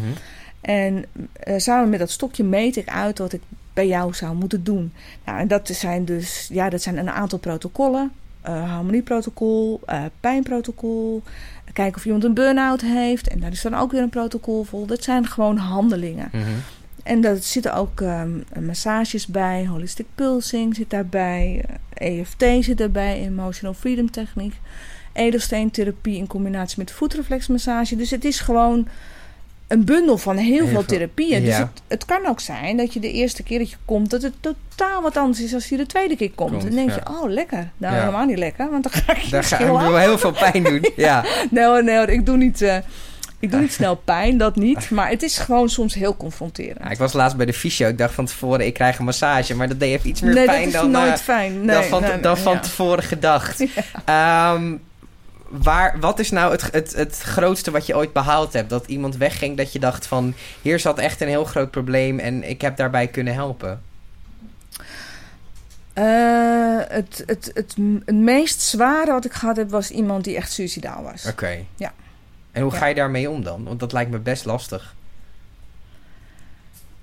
En 0.61 1.05
eh, 1.33 1.57
samen 1.57 1.89
met 1.89 1.99
dat 1.99 2.11
stokje 2.11 2.43
meet 2.43 2.75
ik 2.75 2.87
uit 2.87 3.17
wat 3.17 3.33
ik 3.33 3.41
bij 3.75 3.87
jou 3.87 4.13
zou 4.13 4.35
moeten 4.35 4.63
doen. 4.63 4.93
Nou, 5.25 5.39
en 5.39 5.47
dat 5.47 5.67
zijn 5.67 6.05
dus 6.05 6.49
ja, 6.51 6.69
dat 6.69 6.81
zijn 6.81 6.97
een 6.97 7.09
aantal 7.09 7.39
protocollen. 7.39 8.11
eh, 8.41 8.71
harmonieprotocol, 8.71 9.79
eh, 9.85 10.03
pijnprotocol. 10.19 11.23
Kijken 11.73 11.95
of 11.97 12.05
iemand 12.05 12.23
een 12.23 12.33
burn-out 12.33 12.81
heeft. 12.81 13.27
En 13.27 13.39
daar 13.39 13.51
is 13.51 13.61
dan 13.61 13.73
ook 13.73 13.91
weer 13.91 14.01
een 14.01 14.09
protocol 14.09 14.63
voor. 14.63 14.87
Dat 14.87 15.03
zijn 15.03 15.27
gewoon 15.27 15.57
handelingen. 15.57 16.29
Mhm. 16.31 16.43
En 17.03 17.21
daar 17.21 17.35
zitten 17.35 17.73
ook 17.75 18.01
ehm, 18.01 18.29
massages 18.65 19.27
bij. 19.27 19.65
Holistic 19.67 20.05
pulsing 20.15 20.75
zit 20.75 20.89
daarbij. 20.89 21.65
eh, 21.93 22.19
EFT 22.19 22.45
zit 22.65 22.77
daarbij. 22.77 23.19
Emotional 23.21 23.73
freedom 23.73 24.11
techniek. 24.11 24.53
Edelsteentherapie 25.13 26.17
in 26.17 26.27
combinatie 26.27 26.79
met 26.79 26.91
voetreflexmassage. 26.91 27.95
Dus 27.95 28.09
het 28.11 28.25
is 28.25 28.39
gewoon 28.39 28.87
een 29.67 29.85
bundel 29.85 30.17
van 30.17 30.37
heel, 30.37 30.53
Heel 30.53 30.67
veel 30.67 30.85
therapieën. 30.85 31.43
Dus 31.43 31.57
ja. 31.57 31.59
het, 31.59 31.81
het 31.87 32.05
kan 32.05 32.25
ook 32.27 32.39
zijn 32.39 32.77
dat 32.77 32.93
je 32.93 32.99
de 32.99 33.11
eerste 33.11 33.43
keer 33.43 33.59
dat 33.59 33.69
je 33.69 33.75
komt... 33.85 34.09
dat 34.09 34.21
het 34.21 34.33
totaal 34.39 35.01
wat 35.01 35.17
anders 35.17 35.41
is 35.41 35.53
als 35.53 35.69
je 35.69 35.77
de 35.77 35.85
tweede 35.85 36.15
keer 36.15 36.31
komt. 36.31 36.51
Komt, 36.51 36.61
dan 36.61 36.71
denk 36.71 36.89
ja. 36.89 36.95
je, 36.95 37.09
oh 37.09 37.29
lekker. 37.29 37.69
Nou, 37.77 37.93
Ja. 37.93 37.99
helemaal 37.99 38.25
niet 38.25 38.37
lekker, 38.37 38.69
want 38.69 38.83
dan 38.83 38.91
ga 39.01 39.15
ik 39.15 39.21
je 39.21 39.31
Daar 39.31 39.43
ga 39.43 39.59
ik 39.59 39.67
wel 39.67 39.97
heel 39.97 40.17
veel 40.17 40.31
pijn 40.31 40.63
doen. 40.63 40.85
Ja. 40.95 41.25
Nee 41.49 41.83
nee 41.83 42.05
ik 42.05 42.25
doe 42.25 42.37
niet, 42.37 42.61
eh, 42.61 42.77
ik 43.39 43.51
doe 43.51 43.59
niet 43.59 43.73
snel 43.73 43.95
pijn, 43.95 44.37
dat 44.37 44.55
niet. 44.55 44.89
Maar 44.89 45.09
het 45.09 45.23
is 45.23 45.37
gewoon 45.37 45.69
soms 45.69 45.93
heel 45.93 46.17
confronterend. 46.17 46.79
Ja, 46.83 46.89
ik 46.89 46.97
was 46.97 47.13
laatst 47.13 47.37
bij 47.37 47.45
de 47.45 47.53
fysio. 47.53 47.87
Ik 47.87 47.97
dacht 47.97 48.13
van 48.13 48.25
tevoren, 48.25 48.65
ik 48.65 48.73
krijg 48.73 48.97
een 48.97 49.05
massage. 49.05 49.55
Maar 49.55 49.67
dat 49.67 49.79
deed 49.79 49.89
even 49.89 50.09
iets 50.09 50.21
meer 50.21 50.33
nee, 50.33 50.45
pijn 50.45 50.63
dat 50.63 50.73
is 50.73 50.79
dan, 50.79 50.91
nooit 50.91 51.13
eh, 51.13 51.17
fijn. 51.17 51.65
Nee, 51.65 51.75
dan 51.75 51.83
van, 51.83 52.01
nee, 52.01 52.19
dan 52.19 52.37
van 52.37 52.53
ja. 52.53 52.59
tevoren 52.59 53.03
gedacht. 53.03 53.63
Ehm, 54.05 54.73
waar, 55.61 55.99
wat 55.99 56.19
is 56.19 56.31
nou 56.31 56.51
het, 56.51 56.71
het, 56.71 56.95
het 56.95 57.19
grootste 57.21 57.71
wat 57.71 57.85
je 57.85 57.95
ooit 57.95 58.13
behaald 58.13 58.53
hebt? 58.53 58.69
Dat 58.69 58.87
iemand 58.87 59.17
wegging 59.17 59.57
dat 59.57 59.73
je 59.73 59.79
dacht 59.79 60.07
van... 60.07 60.33
hier 60.61 60.79
zat 60.79 60.99
echt 60.99 61.21
een 61.21 61.27
heel 61.27 61.45
groot 61.45 61.71
probleem 61.71 62.19
en 62.19 62.49
ik 62.49 62.61
heb 62.61 62.77
daarbij 62.77 63.07
kunnen 63.07 63.33
helpen. 63.33 63.81
Eh, 65.93 66.77
het, 66.87 67.23
het, 67.25 67.51
het, 67.53 67.77
het 68.05 68.15
meest 68.15 68.61
zware 68.61 69.11
wat 69.11 69.25
ik 69.25 69.33
gehad 69.33 69.55
heb 69.57 69.69
was 69.69 69.91
iemand 69.91 70.23
die 70.23 70.35
echt 70.35 70.51
suicidaal 70.51 71.03
was. 71.03 71.25
Oké. 71.25 71.57
Ja. 71.75 71.93
En 72.51 72.61
hoe 72.61 72.71
Ja. 72.71 72.77
ga 72.77 72.85
je 72.85 72.95
daarmee 72.95 73.29
om 73.29 73.43
dan? 73.43 73.63
Want 73.63 73.79
dat 73.79 73.91
lijkt 73.91 74.11
me 74.11 74.17
best 74.19 74.45
lastig. 74.45 74.93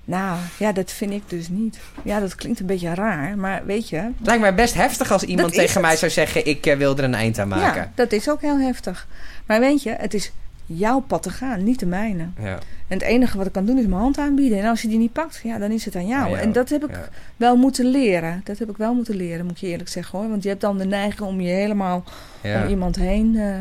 Nou, 0.05 0.39
ja, 0.59 0.71
dat 0.71 0.91
vind 0.91 1.11
ik 1.11 1.23
dus 1.27 1.49
niet. 1.49 1.79
Ja, 2.03 2.19
dat 2.19 2.35
klinkt 2.35 2.59
een 2.59 2.65
beetje 2.65 2.93
raar, 2.93 3.37
maar 3.37 3.65
weet 3.65 3.89
je... 3.89 3.95
Het 3.95 4.13
lijkt 4.21 4.41
mij 4.41 4.55
best 4.55 4.73
heftig 4.73 5.11
als 5.11 5.23
iemand 5.23 5.53
tegen 5.53 5.81
mij 5.81 5.95
zou 5.95 6.11
zeggen... 6.11 6.47
ik 6.47 6.65
eh, 6.65 6.77
wil 6.77 6.97
er 6.97 7.03
een 7.03 7.15
eind 7.15 7.39
aan 7.39 7.47
maken. 7.47 7.81
Ja, 7.81 7.91
dat 7.95 8.11
is 8.11 8.29
ook 8.29 8.41
heel 8.41 8.59
heftig. 8.59 9.07
Maar 9.45 9.59
weet 9.59 9.83
je, 9.83 9.95
het 9.97 10.13
is 10.13 10.31
jouw 10.65 10.99
pad 10.99 11.23
te 11.23 11.29
gaan, 11.29 11.63
niet 11.63 11.79
de 11.79 11.85
mijne. 11.85 12.27
Ja. 12.39 12.59
En 12.87 12.99
het 12.99 13.01
enige 13.01 13.37
wat 13.37 13.45
ik 13.45 13.51
kan 13.51 13.65
doen 13.65 13.77
is 13.77 13.85
mijn 13.85 14.01
hand 14.01 14.17
aanbieden. 14.17 14.59
En 14.59 14.65
als 14.65 14.81
je 14.81 14.87
die 14.87 14.97
niet 14.97 15.13
pakt, 15.13 15.39
ja, 15.43 15.57
dan 15.57 15.71
is 15.71 15.85
het 15.85 15.95
aan 15.95 16.07
jou. 16.07 16.37
En 16.37 16.51
dat 16.51 16.69
heb 16.69 16.83
ik 16.83 16.91
ja. 16.91 17.07
wel 17.37 17.55
moeten 17.55 17.85
leren. 17.85 18.41
Dat 18.43 18.59
heb 18.59 18.69
ik 18.69 18.77
wel 18.77 18.93
moeten 18.93 19.15
leren, 19.15 19.45
moet 19.45 19.59
je 19.59 19.67
eerlijk 19.67 19.89
zeggen 19.89 20.19
hoor. 20.19 20.29
Want 20.29 20.43
je 20.43 20.49
hebt 20.49 20.61
dan 20.61 20.77
de 20.77 20.85
neiging 20.85 21.27
om 21.27 21.41
je 21.41 21.51
helemaal 21.51 22.03
om 22.43 22.67
iemand 22.67 22.95
heen 22.95 23.35
eh, 23.35 23.55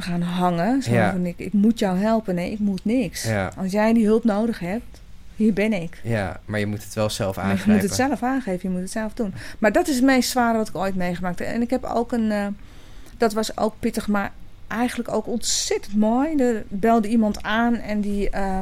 te 0.00 0.06
gaan 0.06 0.22
hangen. 0.22 0.82
Zo 0.82 0.92
Ja. 0.92 1.10
van, 1.12 1.26
ik, 1.26 1.38
ik 1.38 1.52
moet 1.52 1.78
jou 1.78 1.98
helpen. 1.98 2.34
Nee, 2.34 2.50
ik 2.52 2.58
moet 2.58 2.84
niks. 2.84 3.22
Ja. 3.22 3.52
Als 3.56 3.72
jij 3.72 3.92
die 3.92 4.04
hulp 4.06 4.24
nodig 4.24 4.58
hebt, 4.58 5.00
hier 5.36 5.52
ben 5.52 5.72
ik. 5.72 6.00
ja, 6.02 6.40
maar 6.44 6.60
je 6.60 6.66
moet 6.66 6.82
het 6.84 6.94
wel 6.94 7.10
zelf 7.10 7.36
Maar 7.36 7.62
je 7.64 7.72
moet 7.72 7.82
het 7.82 7.94
zelf 7.94 8.22
aangeven, 8.22 8.60
je 8.62 8.68
moet 8.74 8.80
het 8.80 8.90
zelf 8.90 9.12
doen. 9.14 9.34
Maar 9.58 9.72
dat 9.72 9.88
is 9.88 9.94
het 9.94 10.04
meest 10.04 10.30
zware 10.30 10.56
wat 10.58 10.68
ik 10.68 10.76
ooit 10.76 10.94
meegemaakt 10.94 11.38
heb. 11.38 11.48
En 11.48 11.62
ik 11.62 11.70
heb 11.70 11.84
ook 11.84 12.12
een... 12.12 12.30
eh, 12.30 12.46
dat 13.16 13.32
was 13.32 13.56
ook 13.56 13.74
pittig, 13.78 14.08
maar 14.08 14.32
eigenlijk 14.68 15.12
ook 15.12 15.26
ontzettend 15.26 15.96
mooi. 15.96 16.36
Er 16.36 16.64
belde 16.68 17.08
iemand 17.08 17.42
aan 17.42 17.74
en 17.76 18.00
die... 18.00 18.30
eh, 18.30 18.60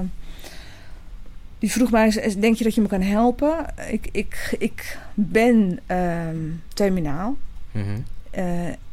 die 1.58 1.70
vroeg 1.72 1.90
mij, 1.90 2.34
denk 2.38 2.56
je 2.56 2.64
dat 2.64 2.74
je 2.74 2.80
me 2.80 2.88
kan 2.88 3.02
helpen? 3.02 3.66
Ik, 3.90 4.08
ik, 4.12 4.56
ik 4.58 4.98
ben 5.14 5.78
ehm, 5.86 6.36
terminaal. 6.74 7.36
Mhm. 7.72 7.84
Eh, 8.30 8.44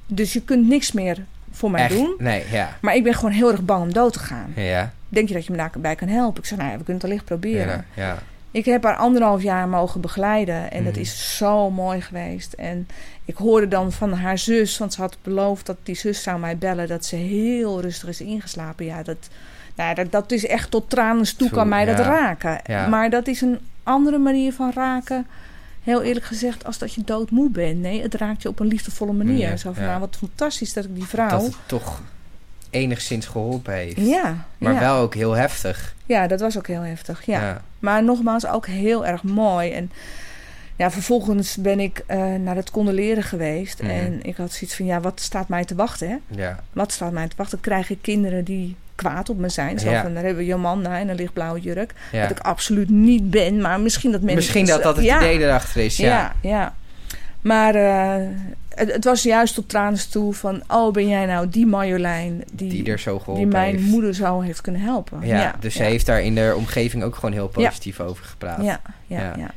dus 0.08 0.34
je 0.34 0.42
kunt 0.42 0.68
niks 0.68 0.92
meer 0.92 1.26
voor 1.56 1.72
mij 1.72 1.84
Echt? 1.84 1.94
doen. 1.96 2.16
Nee, 2.18 2.44
ja. 2.52 2.78
Maar 2.82 2.96
ik 2.96 3.04
ben 3.04 3.14
gewoon 3.14 3.32
heel 3.32 3.52
erg 3.52 3.62
bang 3.62 3.82
om 3.82 3.94
dood 3.94 4.14
te 4.14 4.20
gaan. 4.20 4.54
Ja. 4.56 4.92
denk 5.10 5.28
je 5.28 5.34
dat 5.34 5.46
je 5.46 5.52
me 5.52 5.58
daarbij 5.58 5.96
kan 5.96 6.08
helpen? 6.08 6.42
Ik 6.42 6.48
zei, 6.48 6.60
nou 6.60 6.72
ja, 6.72 6.78
we 6.78 6.84
kunnen 6.84 7.02
het 7.02 7.12
allicht 7.12 7.26
proberen. 7.26 7.86
Ja, 7.94 8.04
ja. 8.04 8.18
Ik 8.52 8.66
heb 8.66 8.84
haar 8.84 8.96
anderhalf 8.96 9.42
jaar 9.42 9.68
mogen 9.68 10.02
begeleiden. 10.02 10.72
En 10.72 10.84
dat 10.84 10.92
Mhm. 10.94 11.02
is 11.02 11.38
zo 11.38 11.70
mooi 11.72 12.02
geweest. 12.02 12.54
En 12.54 12.88
ik 13.26 13.36
hoorde 13.36 13.68
dan 13.68 13.92
van 13.92 14.14
haar 14.14 14.38
zus, 14.38 14.78
want 14.78 14.94
ze 14.94 15.02
had 15.02 15.18
beloofd 15.22 15.66
dat 15.66 15.78
die 15.84 15.96
zus 15.96 16.24
zou 16.24 16.40
mij 16.40 16.58
bellen, 16.58 16.88
dat 16.88 17.06
ze 17.06 17.16
heel 17.16 17.82
rustig 17.82 18.10
is 18.10 18.22
ingeslapen. 18.22 18.86
Ja, 18.86 19.04
dat, 19.04 19.18
nou, 19.76 19.90
ja, 19.90 19.96
dat, 19.96 20.12
dat 20.12 20.32
is 20.32 20.46
echt 20.46 20.72
tot 20.72 20.90
tranen 20.90 21.38
toe 21.38 21.48
Zo, 21.48 21.56
kan 21.56 21.68
mij 21.70 21.86
dat 21.86 22.00
raken. 22.00 22.60
Ja. 22.66 22.88
Maar 22.88 23.10
dat 23.10 23.28
is 23.28 23.42
een 23.42 23.60
andere 23.84 24.18
manier 24.18 24.54
van 24.54 24.72
raken. 24.76 25.28
Heel 25.86 26.02
eerlijk 26.02 26.26
gezegd, 26.26 26.66
als 26.66 26.78
dat 26.78 26.94
je 26.94 27.02
doodmoe 27.06 27.50
bent. 27.50 27.80
Nee, 27.80 28.02
het 28.02 28.14
raakt 28.14 28.42
je 28.42 28.50
op 28.50 28.60
een 28.60 28.68
liefdevolle 28.68 29.14
manier. 29.14 29.50
Ja, 29.50 29.58
Zo 29.58 29.72
van, 29.74 29.84
ja. 29.84 29.90
nou, 29.90 30.00
wat 30.00 30.16
fantastisch 30.16 30.74
dat 30.74 30.84
ik 30.86 30.96
die 30.96 31.06
vrouw... 31.06 31.30
Dat 31.30 31.44
het 31.44 31.56
toch 31.66 32.02
enigszins 32.70 33.26
geholpen 33.26 33.74
heeft. 33.74 33.98
ja, 33.98 34.46
Maar 34.58 34.74
ja. 34.74 34.80
wel 34.80 34.98
ook 34.98 35.14
heel 35.14 35.32
heftig. 35.32 35.96
ja, 36.06 36.28
dat 36.28 36.40
was 36.40 36.58
ook 36.58 36.68
heel 36.68 36.82
heftig. 36.82 37.26
Ja. 37.26 37.62
Maar 37.80 38.04
nogmaals, 38.04 38.48
ook 38.48 38.68
heel 38.68 39.06
erg 39.06 39.24
mooi. 39.24 39.72
En 39.72 39.92
ja, 40.76 40.92
vervolgens 40.92 41.56
ben 41.56 41.80
ik 41.80 42.04
eh, 42.08 42.34
naar 42.34 42.56
het 42.56 42.72
condoleren 42.72 43.24
geweest. 43.24 43.82
Mhm. 43.82 43.92
En 43.92 44.24
ik 44.24 44.38
had 44.38 44.52
zoiets 44.52 44.76
van, 44.76 44.86
ja, 44.86 45.02
wat 45.02 45.20
staat 45.20 45.48
mij 45.48 45.66
te 45.66 45.76
wachten? 45.76 46.10
Hè? 46.10 46.18
ja. 46.42 46.64
Wat 46.74 46.92
staat 46.92 47.12
mij 47.12 47.28
te 47.28 47.36
wachten? 47.38 47.60
Krijg 47.60 47.90
ik 47.90 48.02
kinderen 48.02 48.44
die 48.44 48.76
kwaad 48.96 49.30
op 49.30 49.38
me 49.38 49.50
zijn? 49.50 49.80
Zo 49.80 49.90
Ja. 49.90 50.02
van, 50.02 50.14
daar 50.14 50.24
hebben 50.24 50.44
we 50.44 50.50
Jomanda 50.50 50.98
in 50.98 51.10
een 51.10 51.16
lichtblauwe 51.16 51.60
jurk. 51.60 51.94
ja. 52.12 52.22
Dat 52.28 52.38
ik 52.38 52.44
absoluut 52.44 52.90
niet 52.90 53.30
ben, 53.30 53.62
maar 53.62 53.80
misschien 53.80 54.12
dat 54.12 54.20
mensen... 54.22 54.38
Misschien 54.38 54.66
dat 54.66 54.84
dat 54.84 54.96
het 54.96 55.06
idee 55.06 55.40
erachter 55.40 55.82
is. 55.86 55.98
Ja. 55.98 56.08
Ja, 56.08 56.50
ja. 56.50 56.74
Maar 57.42 57.76
eh, 57.76 58.28
het, 58.76 58.92
het 58.94 59.04
was 59.04 59.24
juist 59.24 59.54
tot 59.56 59.70
tranen 59.70 60.10
toe 60.10 60.34
van... 60.34 60.62
Oh, 60.68 60.94
ben 60.94 61.08
jij 61.08 61.26
nou 61.26 61.50
die 61.50 61.66
Marjolein 61.66 62.44
die, 62.52 62.70
Die 62.70 62.86
er 62.92 63.00
zo 63.00 63.22
die 63.36 63.46
mijn 63.46 63.76
heeft. 63.76 63.88
moeder 63.88 64.16
zo 64.16 64.40
heeft 64.42 64.62
kunnen 64.62 64.82
helpen? 64.82 65.28
Ja, 65.28 65.56
dus 65.60 65.76
ze 65.76 65.84
heeft 65.84 66.06
daar 66.06 66.22
in 66.22 66.36
de 66.36 66.54
omgeving 66.58 67.04
ook 67.04 67.16
gewoon 67.16 67.32
heel 67.32 67.48
positief 67.48 68.00
over 68.00 68.26
gepraat. 68.26 68.64
Ja, 68.64 68.82
ja, 69.08 69.34
Ja. 69.38 69.52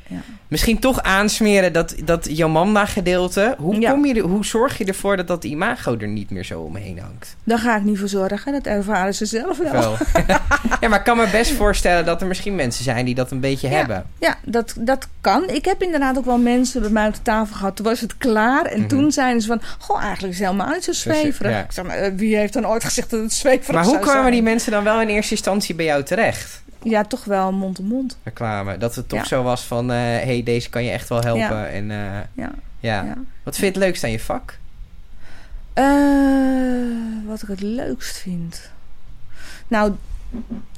Misschien 0.48 0.78
toch 0.78 1.02
aansmeren 1.02 1.72
dat, 1.72 1.94
dat 2.04 2.36
Jomanda 2.36 2.84
gedeelte. 2.86 3.54
Hoe, 3.58 3.88
kom 3.90 4.04
je 4.06 4.20
hoe 4.20 4.44
zorg 4.44 4.78
je 4.78 4.84
ervoor 4.84 5.16
dat 5.16 5.26
dat 5.26 5.44
imago 5.44 5.96
er 5.98 6.08
niet 6.08 6.30
meer 6.30 6.44
zo 6.44 6.60
omheen 6.60 6.98
hangt? 6.98 7.36
Daar 7.44 7.58
ga 7.58 7.76
ik 7.76 7.82
niet 7.82 7.98
voor 7.98 8.08
zorgen. 8.08 8.52
Dat 8.52 8.66
ervaren 8.66 9.14
ze 9.14 9.24
zelf 9.26 9.58
wel. 9.58 9.72
Wel. 9.72 9.96
ja, 10.80 10.88
maar 10.88 10.98
ik 10.98 11.04
kan 11.04 11.16
me 11.16 11.28
best 11.32 11.52
voorstellen 11.52 12.04
dat 12.04 12.20
er 12.20 12.26
misschien 12.26 12.54
mensen 12.54 12.84
zijn 12.84 13.04
die 13.04 13.14
dat 13.14 13.30
een 13.30 13.40
beetje 13.40 13.68
hebben. 13.68 14.04
Ja, 14.18 14.36
dat, 14.44 14.74
dat 14.78 15.08
kan. 15.20 15.48
Ik 15.48 15.64
heb 15.64 15.82
inderdaad 15.82 16.18
ook 16.18 16.24
wel 16.24 16.38
mensen 16.38 16.80
bij 16.80 16.90
mij 16.90 17.06
op 17.08 17.14
de 17.14 17.22
tafel 17.22 17.56
gehad. 17.56 17.76
Toen 17.76 17.84
was 17.86 18.00
het 18.00 18.16
klaar. 18.18 18.64
En 18.64 18.78
Mhm. 18.78 18.88
toen 18.88 19.07
zeiden 19.12 19.40
ze 19.42 19.48
van... 19.48 19.60
Goh, 19.78 20.02
eigenlijk 20.02 20.32
is 20.32 20.38
het 20.38 20.48
helemaal 20.48 20.72
niet 20.74 20.84
zo 20.84 20.92
zweverig. 20.92 21.52
ja. 21.52 21.62
Ik 21.62 21.72
zeg, 21.72 21.84
maar, 21.84 21.96
eh, 21.96 22.12
wie 22.14 22.36
heeft 22.36 22.52
dan 22.52 22.66
ooit 22.66 22.84
gezegd 22.84 23.10
dat 23.10 23.20
het 23.20 23.32
zweverig 23.32 23.74
Maar 23.74 23.84
hoe 23.84 23.98
kwamen 23.98 24.20
zijn? 24.20 24.32
die 24.32 24.42
mensen 24.42 24.72
dan 24.72 24.84
wel 24.84 25.00
in 25.00 25.08
eerste 25.08 25.32
instantie 25.32 25.74
bij 25.74 25.84
jou 25.84 26.02
terecht? 26.02 26.62
Ja, 26.82 27.04
toch 27.04 27.24
wel 27.24 27.52
mond-to-mond. 27.52 28.16
Reclame. 28.22 28.78
Dat 28.78 28.94
het 28.94 29.08
toch 29.08 29.18
Ja. 29.18 29.24
zo 29.26 29.42
was 29.42 29.62
van... 29.62 29.88
hé, 29.88 29.96
hey, 30.24 30.42
deze 30.44 30.70
kan 30.70 30.84
je 30.84 30.90
echt 30.90 31.08
wel 31.08 31.20
helpen. 31.22 31.56
Ja. 31.56 31.66
En, 31.66 31.90
eh, 31.90 31.96
Ja, 32.32 32.50
ja. 32.80 33.14
Wat 33.42 33.56
vind 33.56 33.74
je 33.74 33.80
het 33.80 33.88
leukst 33.88 34.04
aan 34.04 34.10
je 34.10 34.20
vak? 34.20 34.58
Eh, 35.72 35.84
wat 37.26 37.42
ik 37.42 37.48
het 37.48 37.60
leukst 37.60 38.16
vind? 38.16 38.70
Nou, 39.68 39.92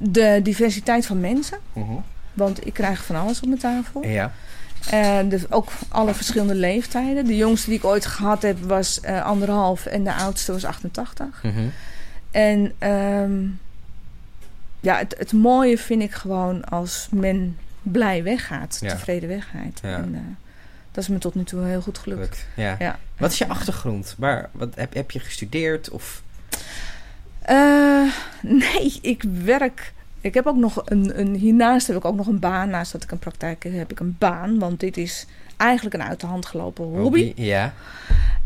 de 0.02 0.40
diversiteit 0.42 1.06
van 1.06 1.20
mensen. 1.20 1.58
Want 2.32 2.66
ik 2.66 2.72
krijg 2.72 3.04
van 3.04 3.16
alles 3.16 3.40
op 3.40 3.46
mijn 3.48 3.60
tafel. 3.60 4.04
Ja. 4.06 4.32
Dus 5.28 5.50
ook 5.50 5.68
alle 5.88 6.14
verschillende 6.14 6.54
leeftijden. 6.54 7.26
De 7.26 7.36
jongste 7.36 7.68
die 7.68 7.78
ik 7.78 7.84
ooit 7.84 8.06
gehad 8.06 8.42
heb 8.42 8.58
was 8.62 9.00
eh, 9.00 9.24
anderhalf 9.24 9.86
en 9.86 10.04
de 10.04 10.14
oudste 10.14 10.52
was 10.52 10.64
88. 10.64 11.42
Mhm. 11.42 11.68
En 12.30 12.72
ehm, 12.78 13.40
ja, 14.80 14.96
het, 14.98 15.14
het 15.18 15.32
mooie 15.32 15.78
vind 15.78 16.02
ik 16.02 16.12
gewoon 16.12 16.64
als 16.64 17.08
men 17.10 17.56
blij 17.82 18.22
weggaat, 18.22 18.78
Ja. 18.80 18.90
tevreden 18.90 19.28
weggaat. 19.28 19.80
Ja. 19.82 19.96
En, 19.96 20.14
eh, 20.14 20.20
dat 20.92 21.02
is 21.04 21.08
me 21.10 21.18
tot 21.18 21.34
nu 21.34 21.44
toe 21.44 21.64
heel 21.64 21.82
goed 21.82 21.98
gelukt. 21.98 22.20
Lukt. 22.20 22.46
Ja. 22.56 22.76
Ja. 22.78 22.98
Wat 23.16 23.30
is 23.32 23.38
je 23.38 23.48
achtergrond? 23.48 24.14
Waar, 24.18 24.48
wat, 24.52 24.74
heb, 24.74 24.94
heb 24.94 25.10
je 25.10 25.20
gestudeerd? 25.20 25.90
Of... 25.90 26.22
Nee, 28.42 28.98
ik 29.02 29.24
werk. 29.44 29.92
Ik 30.20 30.34
heb 30.34 30.46
ook 30.46 30.56
nog 30.56 30.82
een, 30.84 31.18
een. 31.20 31.34
Hiernaast 31.34 31.86
heb 31.86 31.96
ik 31.96 32.04
ook 32.04 32.16
nog 32.16 32.26
een 32.26 32.38
baan. 32.38 32.70
Naast 32.70 32.92
dat 32.92 33.02
ik 33.02 33.10
een 33.10 33.18
praktijk 33.18 33.62
heb, 33.62 33.72
heb 33.76 33.90
ik 33.90 34.00
een 34.00 34.16
baan. 34.18 34.58
Want 34.58 34.80
dit 34.80 34.96
is 34.96 35.26
eigenlijk 35.56 35.94
een 35.94 36.02
uit 36.08 36.20
de 36.20 36.26
hand 36.26 36.46
gelopen 36.46 36.84
hobby. 36.84 37.32
Ja. 37.36 37.72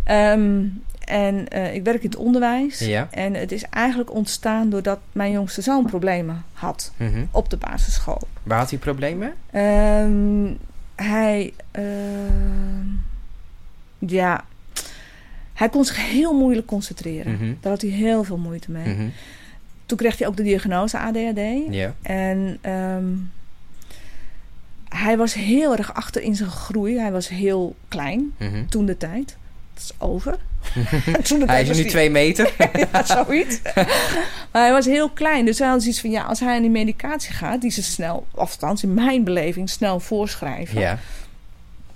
Ehm, 0.05 0.63
en 1.05 1.49
eh, 1.49 1.75
ik 1.75 1.85
werk 1.85 2.03
in 2.03 2.09
het 2.11 2.19
onderwijs. 2.19 2.79
Ja. 2.79 3.09
En 3.11 3.35
het 3.35 3.53
is 3.53 3.63
eigenlijk 3.63 4.13
ontstaan 4.15 4.71
doordat 4.71 4.99
mijn 5.13 5.33
jongste 5.33 5.63
zoon 5.63 5.87
problemen 5.87 6.45
had 6.53 6.93
Mhm. 6.97 7.25
op 7.31 7.51
de 7.51 7.57
basisschool. 7.57 8.21
Waar 8.43 8.59
had 8.59 8.71
hij 8.71 8.79
problemen? 8.79 9.33
Ehm, 9.51 10.53
hij. 10.95 11.53
ehm, 11.71 12.87
ja. 13.99 14.45
Hij 15.55 15.69
kon 15.69 15.85
zich 15.85 16.11
heel 16.11 16.33
moeilijk 16.39 16.67
concentreren. 16.67 17.33
Mhm. 17.33 17.53
Daar 17.61 17.73
had 17.73 17.81
hij 17.81 17.91
heel 17.91 18.25
veel 18.25 18.37
moeite 18.39 18.71
mee. 18.71 18.95
Mhm. 18.95 19.07
Toen 19.87 19.99
kreeg 19.99 20.19
hij 20.19 20.27
ook 20.27 20.37
de 20.37 20.43
diagnose 20.43 20.99
ADHD. 20.99 21.41
Ja. 21.71 21.95
En 22.03 22.59
ehm, 22.61 23.05
hij 24.89 25.17
was 25.17 25.35
heel 25.35 25.77
erg 25.77 25.95
achter 25.95 26.23
in 26.23 26.37
zijn 26.37 26.51
groei. 26.51 26.99
Hij 26.99 27.13
was 27.13 27.29
heel 27.29 27.77
klein 27.89 28.33
Mhm. 28.39 28.67
toen 28.67 28.87
de 28.87 28.97
tijd. 28.97 29.37
Dat 29.75 29.83
is 29.83 29.93
over. 29.99 30.37
toen 31.29 31.39
de 31.39 31.45
Hij 31.45 31.65
tijd 31.65 31.69
is 31.69 31.77
nu 31.77 31.85
twee 31.85 32.11
meter. 32.11 32.53
ja, 32.93 33.05
zoiets. 33.05 33.61
maar 34.53 34.63
hij 34.63 34.73
was 34.73 34.87
heel 34.87 35.09
klein. 35.11 35.45
Dus 35.45 35.59
hij 35.59 35.69
had 35.69 35.81
zoiets 35.81 36.01
van... 36.01 36.11
Ja, 36.11 36.23
als 36.23 36.41
hij 36.41 36.55
aan 36.55 36.61
die 36.63 36.71
medicatie 36.71 37.33
gaat... 37.35 37.61
Die 37.61 37.71
ze 37.71 37.83
snel, 37.83 38.27
althans 38.35 38.83
in 38.83 38.95
mijn 38.95 39.25
beleving... 39.25 39.71
snel 39.71 40.01
voorschrijven... 40.01 40.81
ja. 40.81 40.99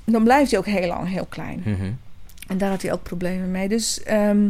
dan 0.04 0.24
blijft 0.24 0.50
hij 0.50 0.58
ook 0.60 0.66
heel 0.66 0.86
lang 0.86 1.08
heel 1.08 1.26
klein. 1.28 1.62
Mhm. 1.64 1.90
En 2.48 2.58
daar 2.58 2.70
had 2.70 2.82
hij 2.82 2.92
ook 2.92 3.02
problemen 3.02 3.50
mee. 3.50 3.68
Dus 3.68 4.02
ehm, 4.02 4.48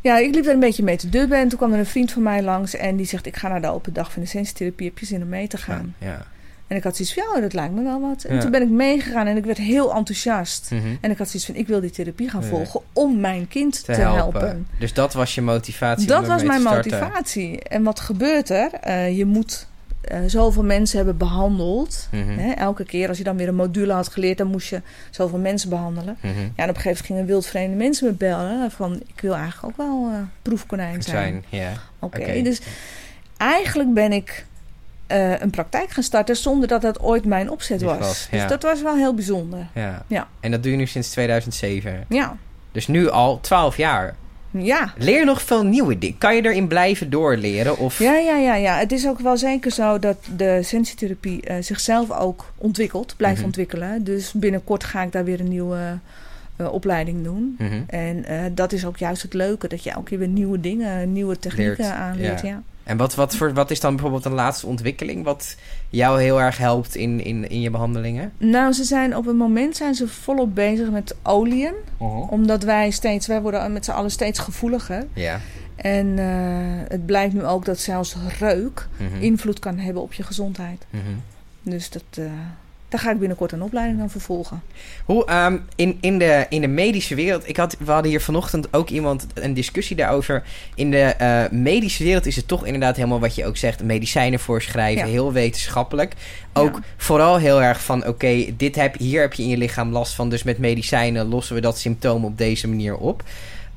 ja, 0.00 0.18
ik 0.18 0.34
liep 0.34 0.46
er 0.46 0.52
een 0.52 0.60
beetje 0.60 0.82
mee 0.82 0.96
te 0.96 1.08
dubben. 1.08 1.38
En 1.38 1.48
toen 1.48 1.58
kwam 1.58 1.72
er 1.72 1.78
een 1.78 1.86
vriend 1.86 2.12
van 2.12 2.22
mij 2.22 2.42
langs. 2.42 2.74
En 2.74 2.96
die 2.96 3.06
zegt, 3.06 3.26
ik 3.26 3.36
ga 3.36 3.48
naar 3.48 3.60
de 3.60 3.68
open 3.68 3.92
dag 3.92 4.12
van 4.12 4.22
de 4.22 4.28
sensitherapie. 4.28 4.86
Heb 4.86 4.98
je 4.98 5.06
zin 5.06 5.22
om 5.22 5.28
mee 5.28 5.48
te 5.48 5.56
gaan? 5.56 5.94
Ja. 5.98 6.26
En 6.66 6.76
ik 6.76 6.82
had 6.82 6.96
zoiets 6.96 7.14
van, 7.14 7.22
ja, 7.34 7.40
dat 7.40 7.52
lijkt 7.52 7.74
me 7.74 7.82
wel 7.82 8.00
wat. 8.00 8.24
En 8.24 8.34
Ja. 8.34 8.40
toen 8.40 8.50
ben 8.50 8.62
ik 8.62 8.68
meegegaan 8.68 9.26
en 9.26 9.36
ik 9.36 9.44
werd 9.44 9.58
heel 9.58 9.94
enthousiast. 9.94 10.70
Mhm. 10.70 10.82
En 11.00 11.10
ik 11.10 11.18
had 11.18 11.26
zoiets 11.28 11.46
van, 11.46 11.54
ik 11.54 11.66
wil 11.66 11.80
die 11.80 11.90
therapie 11.90 12.28
gaan 12.30 12.44
volgen 12.44 12.80
om 12.92 13.20
mijn 13.20 13.48
kind 13.48 13.84
Te, 13.84 13.92
te, 13.92 14.00
helpen. 14.00 14.40
helpen. 14.40 14.66
Dus 14.78 14.92
dat 14.92 15.12
was 15.14 15.34
je 15.34 15.42
motivatie. 15.42 16.06
Dat 16.06 16.26
was 16.26 16.42
mijn 16.42 16.62
motivatie. 16.62 17.62
En 17.62 17.82
wat 17.82 18.00
gebeurt 18.00 18.50
er? 18.50 18.72
Eh, 18.72 19.16
je 19.16 19.24
moet 19.24 19.67
eh, 20.08 20.20
zoveel 20.26 20.64
mensen 20.64 20.96
hebben 20.96 21.16
behandeld. 21.16 22.08
Mhm. 22.12 22.38
Hè? 22.38 22.52
Elke 22.52 22.84
keer 22.84 23.08
als 23.08 23.18
je 23.18 23.24
dan 23.24 23.36
weer 23.36 23.48
een 23.48 23.54
module 23.54 23.92
had 23.92 24.08
geleerd, 24.08 24.38
dan 24.38 24.46
moest 24.46 24.68
je 24.68 24.82
zoveel 25.10 25.38
mensen 25.38 25.68
behandelen. 25.70 26.16
Mhm. 26.20 26.28
Ja, 26.28 26.34
en 26.36 26.44
op 26.46 26.56
een 26.56 26.64
gegeven 26.66 26.84
moment 26.84 27.06
gingen 27.06 27.26
wildvreemde 27.26 27.76
mensen 27.76 28.06
me 28.06 28.12
bellen. 28.12 28.70
Van, 28.70 29.00
ik 29.06 29.20
wil 29.20 29.34
eigenlijk 29.34 29.64
ook 29.64 29.86
wel 29.86 30.08
eh, 30.12 30.18
proefkonijn 30.42 31.02
zijn. 31.02 31.44
Zijn, 31.50 31.62
ja. 31.62 31.72
Oké, 31.98 32.42
dus 32.42 32.60
eigenlijk 33.36 33.94
ben 33.94 34.12
ik 34.12 34.46
eh, 35.06 35.40
een 35.40 35.50
praktijk 35.50 35.90
gaan 35.90 36.02
starten 36.02 36.36
zonder 36.36 36.68
dat 36.68 36.82
dat 36.82 37.00
ooit 37.00 37.24
mijn 37.24 37.50
opzet 37.50 37.82
was. 37.82 37.98
was, 37.98 38.28
Dus 38.30 38.40
ja. 38.40 38.46
dat 38.46 38.62
was 38.62 38.82
wel 38.82 38.96
heel 38.96 39.14
bijzonder. 39.14 39.66
ja. 39.74 40.04
Ja. 40.06 40.28
En 40.40 40.50
dat 40.50 40.62
doe 40.62 40.70
je 40.72 40.78
nu 40.78 40.86
sinds 40.86 41.10
2007. 41.10 42.04
Ja, 42.08 42.36
Dus 42.72 42.86
nu 42.86 43.08
al 43.10 43.40
12 43.40 43.76
jaar. 43.76 44.14
Ja. 44.50 44.92
Leer 44.98 45.24
nog 45.24 45.42
veel 45.42 45.64
nieuwe 45.64 45.98
dingen. 45.98 46.18
Kan 46.18 46.36
je 46.36 46.42
erin 46.44 46.68
blijven 46.68 47.10
doorleren? 47.10 47.78
Of... 47.78 47.98
Ja, 47.98 48.14
ja, 48.16 48.36
ja, 48.36 48.54
ja. 48.54 48.78
Het 48.78 48.92
is 48.92 49.06
ook 49.08 49.18
wel 49.20 49.36
zeker 49.36 49.70
zo 49.70 49.98
dat 49.98 50.16
de 50.36 50.60
sensitherapie 50.62 51.42
eh, 51.42 51.56
zichzelf 51.60 52.10
ook 52.10 52.52
ontwikkelt, 52.56 53.14
blijft 53.16 53.36
Mhm. 53.36 53.46
ontwikkelen. 53.46 54.04
Dus 54.04 54.32
binnenkort 54.32 54.84
ga 54.84 55.02
ik 55.02 55.12
daar 55.12 55.24
weer 55.24 55.40
een 55.40 55.48
nieuwe 55.48 55.98
eh, 56.56 56.72
opleiding 56.72 57.24
doen. 57.24 57.54
Mhm. 57.58 57.72
En 57.86 58.24
eh, 58.24 58.40
dat 58.52 58.72
is 58.72 58.86
ook 58.86 58.96
juist 58.96 59.22
het 59.22 59.34
leuke, 59.34 59.68
dat 59.68 59.82
je 59.84 59.90
elke 59.90 60.08
keer 60.08 60.18
weer 60.18 60.28
nieuwe 60.28 60.60
dingen, 60.60 61.12
nieuwe 61.12 61.38
technieken 61.38 61.76
Leert, 61.84 61.94
aanleert. 61.96 62.40
ja. 62.40 62.48
Ja. 62.48 62.62
En 62.88 62.96
wat, 62.96 63.14
wat, 63.14 63.36
voor, 63.36 63.52
wat 63.52 63.70
is 63.70 63.80
dan 63.80 63.92
bijvoorbeeld 63.92 64.24
een 64.24 64.32
laatste 64.32 64.66
ontwikkeling... 64.66 65.24
wat 65.24 65.56
jou 65.88 66.20
heel 66.22 66.40
erg 66.40 66.58
helpt 66.58 66.94
in, 66.94 67.24
in, 67.24 67.48
in 67.50 67.60
je 67.60 67.70
behandelingen? 67.70 68.32
Nou, 68.38 68.72
ze 68.72 68.84
zijn 68.84 69.16
op 69.16 69.26
het 69.26 69.36
moment 69.36 69.76
zijn 69.76 69.94
ze 69.94 70.08
volop 70.08 70.54
bezig 70.54 70.90
met 70.90 71.14
oliën. 71.22 71.74
Omdat 72.30 72.62
wij 72.62 72.90
steeds, 72.90 73.26
wij 73.26 73.40
worden 73.42 73.72
met 73.72 73.84
z'n 73.84 73.90
allen 73.90 74.10
steeds 74.10 74.38
gevoeliger. 74.38 75.06
Ja. 75.12 75.40
En 75.76 76.18
eh, 76.18 76.26
het 76.88 77.06
blijkt 77.06 77.34
nu 77.34 77.44
ook 77.44 77.64
dat 77.64 77.78
zelfs 77.78 78.16
reuk 78.38 78.88
Mhm. 78.96 79.22
invloed 79.22 79.58
kan 79.58 79.78
hebben 79.78 80.02
op 80.02 80.12
je 80.12 80.22
gezondheid. 80.22 80.86
Mhm. 80.90 81.02
Dus 81.62 81.90
dat, 81.90 82.02
eh, 82.10 82.24
daar 82.88 83.00
ga 83.00 83.10
ik 83.10 83.18
binnenkort 83.18 83.52
een 83.52 83.62
opleiding 83.62 84.00
aan 84.00 84.10
vervolgen. 84.10 84.62
Hoe 85.04 85.24
ehm, 85.26 85.56
in, 85.76 85.98
in, 86.00 86.18
de, 86.18 86.46
in 86.48 86.60
de 86.60 86.66
medische 86.66 87.14
wereld... 87.14 87.48
Ik 87.48 87.56
had, 87.56 87.76
we 87.78 87.90
hadden 87.90 88.10
hier 88.10 88.20
vanochtend 88.20 88.74
ook 88.74 88.88
iemand 88.88 89.26
een 89.34 89.54
discussie 89.54 89.96
daarover. 89.96 90.42
In 90.74 90.90
de 90.90 91.00
eh, 91.00 91.44
medische 91.50 92.04
wereld 92.04 92.26
is 92.26 92.36
het 92.36 92.48
toch 92.48 92.64
inderdaad 92.64 92.96
helemaal 92.96 93.20
wat 93.20 93.34
je 93.34 93.46
ook 93.46 93.56
zegt... 93.56 93.82
medicijnen 93.82 94.40
voorschrijven, 94.40 95.06
Ja. 95.06 95.12
heel 95.12 95.32
wetenschappelijk. 95.32 96.14
Ook 96.52 96.74
Ja. 96.74 96.82
vooral 96.96 97.36
heel 97.36 97.62
erg 97.62 97.82
van... 97.82 98.06
oké, 98.06 98.44
dit 98.56 98.74
heb 98.76 98.98
hier 98.98 99.20
heb 99.20 99.32
je 99.32 99.42
in 99.42 99.48
je 99.48 99.56
lichaam 99.56 99.90
last 99.92 100.14
van... 100.14 100.28
dus 100.28 100.42
met 100.42 100.58
medicijnen 100.58 101.26
lossen 101.26 101.54
we 101.54 101.60
dat 101.60 101.78
symptoom 101.78 102.24
op 102.24 102.38
deze 102.38 102.68
manier 102.68 102.96
op. 102.96 103.22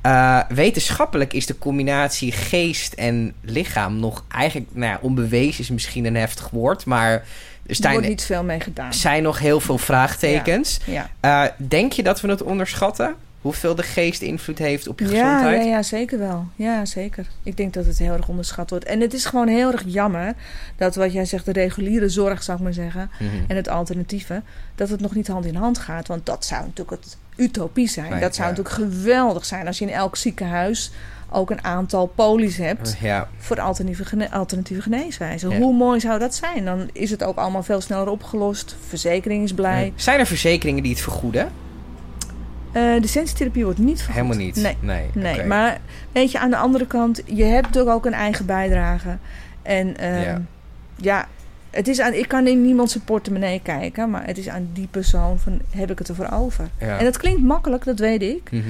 Eh, 0.02 0.40
wetenschappelijk 0.48 1.32
is 1.32 1.46
de 1.46 1.58
combinatie 1.58 2.32
geest 2.32 2.92
en 2.92 3.34
lichaam 3.40 4.00
nog 4.00 4.24
eigenlijk, 4.28 4.70
nou 4.74 4.92
ja, 4.92 4.98
onbewezen 5.02 5.60
is 5.60 5.70
misschien 5.70 6.04
een 6.04 6.16
heftig 6.16 6.50
woord, 6.50 6.84
maar 6.84 7.24
er 7.80 7.86
Er 7.86 7.92
wordt 7.92 8.08
niet 8.08 8.22
veel 8.22 8.44
mee 8.44 8.60
gedaan. 8.60 8.92
zijn 8.94 9.22
nog 9.22 9.38
heel 9.38 9.60
veel 9.60 9.78
vraagtekens. 9.78 10.78
Ja. 10.84 11.10
Eh, 11.20 11.44
denk 11.56 11.92
je 11.92 12.02
dat 12.02 12.20
we 12.20 12.28
het 12.28 12.42
onderschatten? 12.42 13.14
Hoeveel 13.40 13.74
de 13.74 13.82
geest 13.82 14.22
invloed 14.22 14.58
heeft 14.58 14.88
op 14.88 14.98
je 14.98 15.08
Ja, 15.08 15.12
ja, 15.12 15.36
gezondheid? 15.36 15.64
ja, 15.68 15.82
zeker 15.82 16.18
wel. 16.18 16.46
Ja, 16.56 16.84
zeker. 16.84 17.26
Ik 17.42 17.56
denk 17.56 17.72
dat 17.74 17.86
het 17.86 17.98
heel 17.98 18.12
erg 18.12 18.28
onderschat 18.28 18.70
wordt. 18.70 18.84
En 18.84 19.00
het 19.00 19.14
is 19.14 19.24
gewoon 19.24 19.48
heel 19.48 19.72
erg 19.72 19.82
jammer 19.86 20.34
dat 20.76 20.94
wat 20.94 21.12
jij 21.12 21.24
zegt, 21.24 21.44
de 21.44 21.52
reguliere 21.52 22.08
zorg, 22.08 22.42
zou 22.42 22.58
ik 22.58 22.64
maar 22.64 22.72
zeggen, 22.72 23.10
Mhm. 23.18 23.30
en 23.48 23.56
het 23.56 23.68
alternatieve, 23.68 24.42
dat 24.74 24.88
het 24.88 25.00
nog 25.00 25.14
niet 25.14 25.28
hand 25.28 25.44
in 25.46 25.54
hand 25.54 25.78
gaat. 25.78 26.08
Want 26.08 26.26
dat 26.26 26.44
zou 26.44 26.62
natuurlijk 26.64 27.02
het 27.04 27.16
utopie 27.36 27.88
zijn. 27.88 28.10
Nee, 28.10 28.20
dat 28.20 28.34
zou 28.34 28.48
natuurlijk 28.48 28.74
geweldig 28.74 29.44
zijn 29.44 29.66
als 29.66 29.78
je 29.78 29.84
in 29.84 29.92
elk 29.92 30.16
ziekenhuis 30.16 30.90
ook 31.32 31.50
een 31.50 31.64
aantal 31.64 32.06
polies 32.06 32.56
hebt 32.56 32.96
Ja, 33.00 33.28
voor 33.38 33.60
alternatieve, 33.60 34.04
gene- 34.04 34.30
alternatieve 34.30 34.82
geneeswijzen. 34.82 35.50
Ja. 35.50 35.58
Hoe 35.58 35.74
mooi 35.74 36.00
zou 36.00 36.18
dat 36.18 36.34
zijn? 36.34 36.64
Dan 36.64 36.88
is 36.92 37.10
het 37.10 37.22
ook 37.24 37.36
allemaal 37.36 37.62
veel 37.62 37.80
sneller 37.80 38.08
opgelost. 38.08 38.76
Verzekering 38.88 39.44
is 39.44 39.54
blij. 39.54 39.92
Zijn 39.96 40.18
er 40.18 40.26
verzekeringen 40.26 40.82
die 40.82 40.92
het 40.92 41.00
vergoeden? 41.00 41.50
Eh, 42.72 43.00
de 43.00 43.06
sensitherapie 43.06 43.64
wordt 43.64 43.78
niet 43.78 43.96
vergoed. 43.98 44.14
Helemaal 44.14 44.36
niet. 44.36 44.56
Nee. 44.56 44.76
nee, 44.80 45.06
Nee, 45.14 45.44
maar 45.44 45.80
weet 46.12 46.30
je, 46.32 46.38
aan 46.38 46.50
de 46.50 46.56
andere 46.56 46.86
kant, 46.86 47.22
je 47.26 47.44
hebt 47.44 47.66
natuurlijk 47.66 47.96
ook 47.96 48.06
een 48.06 48.12
eigen 48.12 48.46
bijdrage. 48.46 49.16
En 49.62 49.96
ehm, 49.96 50.20
Ja. 50.20 50.40
ja. 50.96 51.28
het 51.70 51.88
is 51.88 52.00
aan, 52.00 52.12
ik 52.12 52.28
kan 52.28 52.46
in 52.46 52.62
niemand 52.62 52.90
zijn 52.90 53.04
portemonnee 53.04 53.60
kijken, 53.62 54.10
maar 54.10 54.26
het 54.26 54.38
is 54.38 54.48
aan 54.48 54.68
die 54.72 54.86
persoon 54.90 55.38
van, 55.38 55.60
heb 55.70 55.90
ik 55.90 55.98
het 55.98 56.08
ervoor 56.08 56.30
over? 56.32 56.68
Ja. 56.80 56.98
En 56.98 57.04
dat 57.04 57.16
klinkt 57.16 57.42
makkelijk, 57.42 57.84
dat 57.84 57.98
weet 57.98 58.22
ik. 58.22 58.50
Mhm. 58.50 58.62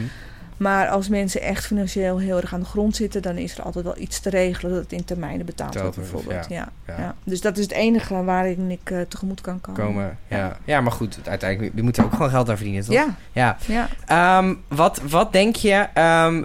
Maar 0.63 0.89
als 0.89 1.09
mensen 1.09 1.41
echt 1.41 1.67
financieel 1.67 2.19
heel 2.19 2.37
erg 2.37 2.55
aan 2.55 2.61
de 2.61 2.67
grond 2.67 2.97
zitten, 2.97 3.23
dan 3.23 3.37
is 3.37 3.59
er 3.59 3.65
altijd 3.65 3.85
wel 3.85 3.99
iets 3.99 4.21
te 4.21 4.31
regelen 4.31 4.73
dat 4.73 4.83
het 4.83 4.93
in 4.93 5.05
termijnen 5.05 5.47
betaald 5.47 5.81
wordt, 5.81 5.97
bijvoorbeeld. 5.97 6.47
Ja. 6.49 6.69
ja. 6.87 6.99
Ja. 6.99 7.15
Dus 7.25 7.41
dat 7.41 7.57
is 7.57 7.63
het 7.63 7.73
enige 7.73 8.25
waarin 8.25 8.71
ik 8.71 8.91
eh, 8.91 9.01
tegemoet 9.01 9.41
kan 9.41 9.61
komen. 9.61 9.85
Komen, 9.85 10.19
ja. 10.29 10.37
Ja. 10.37 10.57
ja. 10.65 10.81
maar 10.81 10.93
goed, 10.93 11.19
uiteindelijk, 11.25 11.73
je 11.75 11.83
moet 11.83 11.97
er 11.97 12.05
ook 12.05 12.13
gewoon 12.13 12.31
geld 12.31 12.49
aan 12.49 12.57
verdienen, 12.57 12.85
toch? 12.85 13.15
Ja, 13.33 13.57
Ja. 13.67 13.89
Ehm, 14.07 14.55
wat, 14.69 15.01
wat 15.09 15.33
denk 15.33 15.57
je... 15.57 15.89
ehm, 15.95 16.43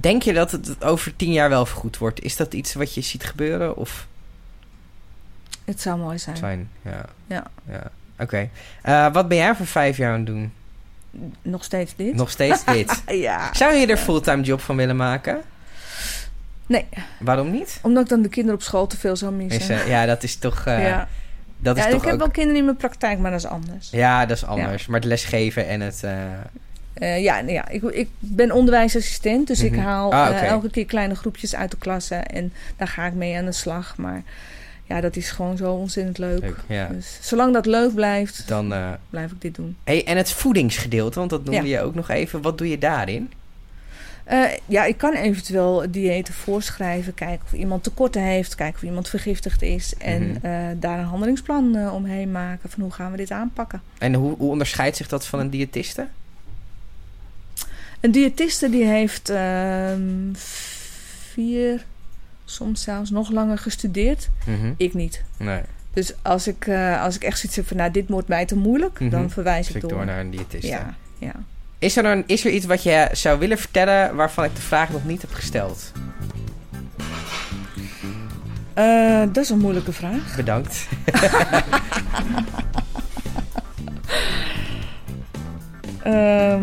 denk 0.00 0.22
je 0.22 0.32
dat 0.32 0.50
het 0.50 0.84
over 0.84 1.16
tien 1.16 1.32
jaar 1.32 1.48
wel 1.48 1.66
vergoed 1.66 1.98
wordt? 1.98 2.22
Is 2.22 2.36
dat 2.36 2.54
iets 2.54 2.74
wat 2.74 2.94
je 2.94 3.00
ziet 3.00 3.24
gebeuren? 3.24 3.76
Of 3.76 4.06
het 5.64 5.80
zou 5.80 5.98
mooi 5.98 6.18
zijn. 6.18 6.36
fijn? 6.36 6.70
Ja. 6.82 7.04
Ja. 7.26 7.44
ja. 7.68 7.90
Oké. 8.18 8.48
Eh, 8.82 9.12
wat 9.12 9.28
ben 9.28 9.36
jij 9.36 9.54
voor 9.54 9.66
vijf 9.66 9.96
jaar 9.96 10.12
aan 10.12 10.18
het 10.18 10.26
doen? 10.26 10.52
Nog 11.42 11.64
steeds 11.64 11.92
dit? 11.96 12.14
Nog 12.14 12.30
steeds 12.30 12.64
dit? 12.64 13.02
Ja. 13.26 13.54
Zou 13.54 13.74
je 13.74 13.86
er 13.86 13.96
fulltime 13.96 14.42
job 14.42 14.60
van 14.60 14.76
willen 14.76 14.96
maken? 14.96 15.40
Nee, 16.66 16.86
Waarom 17.18 17.50
niet? 17.50 17.78
omdat 17.82 18.02
ik 18.02 18.08
dan 18.08 18.22
de 18.22 18.28
kinderen 18.28 18.58
op 18.58 18.62
school 18.64 18.86
te 18.86 18.96
veel 18.96 19.16
zou 19.16 19.32
missen. 19.32 19.60
Is, 19.60 19.68
eh, 19.68 19.88
ja, 19.88 20.06
dat 20.06 20.22
is 20.22 20.36
toch... 20.36 20.64
ja, 20.64 21.08
Dat 21.58 21.76
is 21.76 21.82
ja 21.84 21.88
toch 21.90 21.98
ik 21.98 22.04
heb 22.04 22.12
ook... 22.14 22.18
wel 22.20 22.30
kinderen 22.30 22.58
in 22.58 22.64
mijn 22.64 22.76
praktijk, 22.76 23.18
maar 23.18 23.30
dat 23.30 23.40
is 23.40 23.46
anders. 23.46 23.90
Ja, 23.90 24.26
dat 24.26 24.36
is 24.36 24.44
anders. 24.44 24.86
Maar 24.86 25.00
het 25.00 25.08
lesgeven 25.08 25.68
en 25.68 25.80
het... 25.80 26.02
eh, 26.94 27.22
ja, 27.22 27.38
ja 27.38 27.68
ik, 27.68 27.82
ik 27.82 28.08
ben 28.18 28.52
onderwijsassistent, 28.52 29.46
dus 29.46 29.60
ik 29.62 29.72
Mhm. 29.72 29.80
haal 29.80 30.12
Ah, 30.12 30.42
elke 30.42 30.70
keer 30.70 30.84
kleine 30.84 31.14
groepjes 31.14 31.54
uit 31.54 31.70
de 31.70 31.76
klasse 31.76 32.14
en 32.14 32.52
daar 32.76 32.88
ga 32.88 33.06
ik 33.06 33.14
mee 33.14 33.36
aan 33.36 33.44
de 33.44 33.52
slag. 33.52 33.96
Maar 33.96 34.22
ja, 34.90 35.00
dat 35.00 35.16
is 35.16 35.30
gewoon 35.30 35.56
zo 35.56 35.72
ontzettend 35.72 36.18
leuk. 36.18 36.40
leuk, 36.40 36.56
ja. 36.68 36.86
Dus 36.86 37.18
zolang 37.20 37.52
dat 37.52 37.66
leuk 37.66 37.94
blijft, 37.94 38.48
Dan... 38.48 38.72
eh, 38.72 38.90
blijf 39.10 39.30
ik 39.30 39.40
dit 39.40 39.54
doen. 39.54 39.76
Hey, 39.84 40.04
en 40.06 40.16
het 40.16 40.32
voedingsgedeelte, 40.32 41.18
want 41.18 41.30
dat 41.30 41.44
noemde 41.44 41.68
Ja. 41.68 41.78
je 41.78 41.84
ook 41.84 41.94
nog 41.94 42.08
even. 42.08 42.42
Wat 42.42 42.58
doe 42.58 42.68
je 42.68 42.78
daarin? 42.78 43.32
Eh, 44.24 44.42
ja, 44.66 44.84
ik 44.84 44.98
kan 44.98 45.12
eventueel 45.14 45.84
diëten 45.90 46.34
voorschrijven, 46.34 47.14
kijken 47.14 47.44
of 47.44 47.52
iemand 47.52 47.82
tekorten 47.82 48.22
heeft, 48.22 48.54
kijken 48.54 48.76
of 48.76 48.82
iemand 48.82 49.08
vergiftigd 49.08 49.62
is 49.62 49.94
en 49.98 50.22
Mhm. 50.28 50.46
eh, 50.46 50.66
daar 50.76 50.98
een 50.98 51.04
handelingsplan 51.04 51.90
omheen 51.90 52.30
maken 52.32 52.70
van 52.70 52.82
hoe 52.82 52.92
gaan 52.92 53.10
we 53.10 53.16
dit 53.16 53.30
aanpakken. 53.30 53.82
En 53.98 54.14
hoe, 54.14 54.36
hoe 54.36 54.50
onderscheidt 54.50 54.96
zich 54.96 55.08
dat 55.08 55.26
van 55.26 55.38
een 55.40 55.50
diëtiste? 55.50 56.06
Een 58.00 58.10
diëtiste 58.12 58.70
die 58.70 58.84
heeft 58.84 59.28
ehm, 59.30 60.02
vier, 61.32 61.84
soms 62.50 62.82
zelfs 62.82 63.10
nog 63.10 63.30
langer 63.30 63.58
gestudeerd. 63.58 64.28
Mhm. 64.46 64.72
Ik 64.76 64.94
niet. 64.94 65.22
Nee, 65.36 65.60
Dus 65.92 66.14
als 66.22 66.46
ik, 66.46 66.66
eh, 66.66 67.02
als 67.02 67.14
ik 67.16 67.22
echt 67.24 67.38
zoiets 67.38 67.56
heb 67.56 67.66
van, 67.68 67.76
nou, 67.76 67.90
dit 67.90 68.08
wordt 68.08 68.28
mij 68.28 68.46
te 68.46 68.56
moeilijk, 68.56 69.00
Mhm. 69.00 69.10
dan 69.10 69.30
verwijs 69.30 69.66
dus 69.66 69.74
ik 69.76 69.80
door. 69.80 69.90
door 69.90 70.04
naar 70.04 70.20
een 70.20 70.30
diëtiste. 70.30 70.66
Ja, 70.66 70.94
ja. 71.18 71.32
Is, 71.78 71.96
er 71.96 72.02
dan, 72.02 72.22
is 72.26 72.44
er 72.44 72.50
iets 72.50 72.66
wat 72.66 72.82
je 72.82 73.08
zou 73.12 73.38
willen 73.38 73.58
vertellen 73.58 74.14
waarvan 74.16 74.44
ik 74.44 74.54
de 74.54 74.60
vraag 74.62 74.90
nog 74.90 75.04
niet 75.04 75.20
heb 75.20 75.32
gesteld? 75.32 75.92
Eh, 78.74 79.20
dat 79.32 79.36
is 79.44 79.50
een 79.50 79.58
moeilijke 79.58 79.92
vraag. 79.92 80.36
Bedankt. 80.36 80.86
Ehm, 86.02 86.60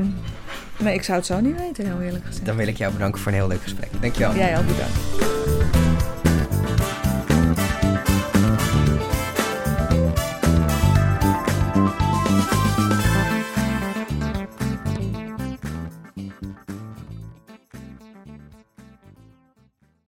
nee, 0.77 0.93
ik 0.93 1.03
zou 1.03 1.17
het 1.17 1.27
zo 1.27 1.39
niet 1.39 1.57
weten, 1.59 1.85
heel 1.85 2.01
eerlijk 2.01 2.25
gezegd. 2.25 2.45
Dan 2.45 2.55
wil 2.55 2.67
ik 2.67 2.77
jou 2.77 2.93
bedanken 2.93 3.21
voor 3.21 3.31
een 3.31 3.37
heel 3.37 3.47
leuk 3.47 3.61
gesprek. 3.61 3.89
Dankjewel. 4.01 4.35
Jij 4.35 4.57
ook 4.57 4.67
bedankt. 4.67 5.36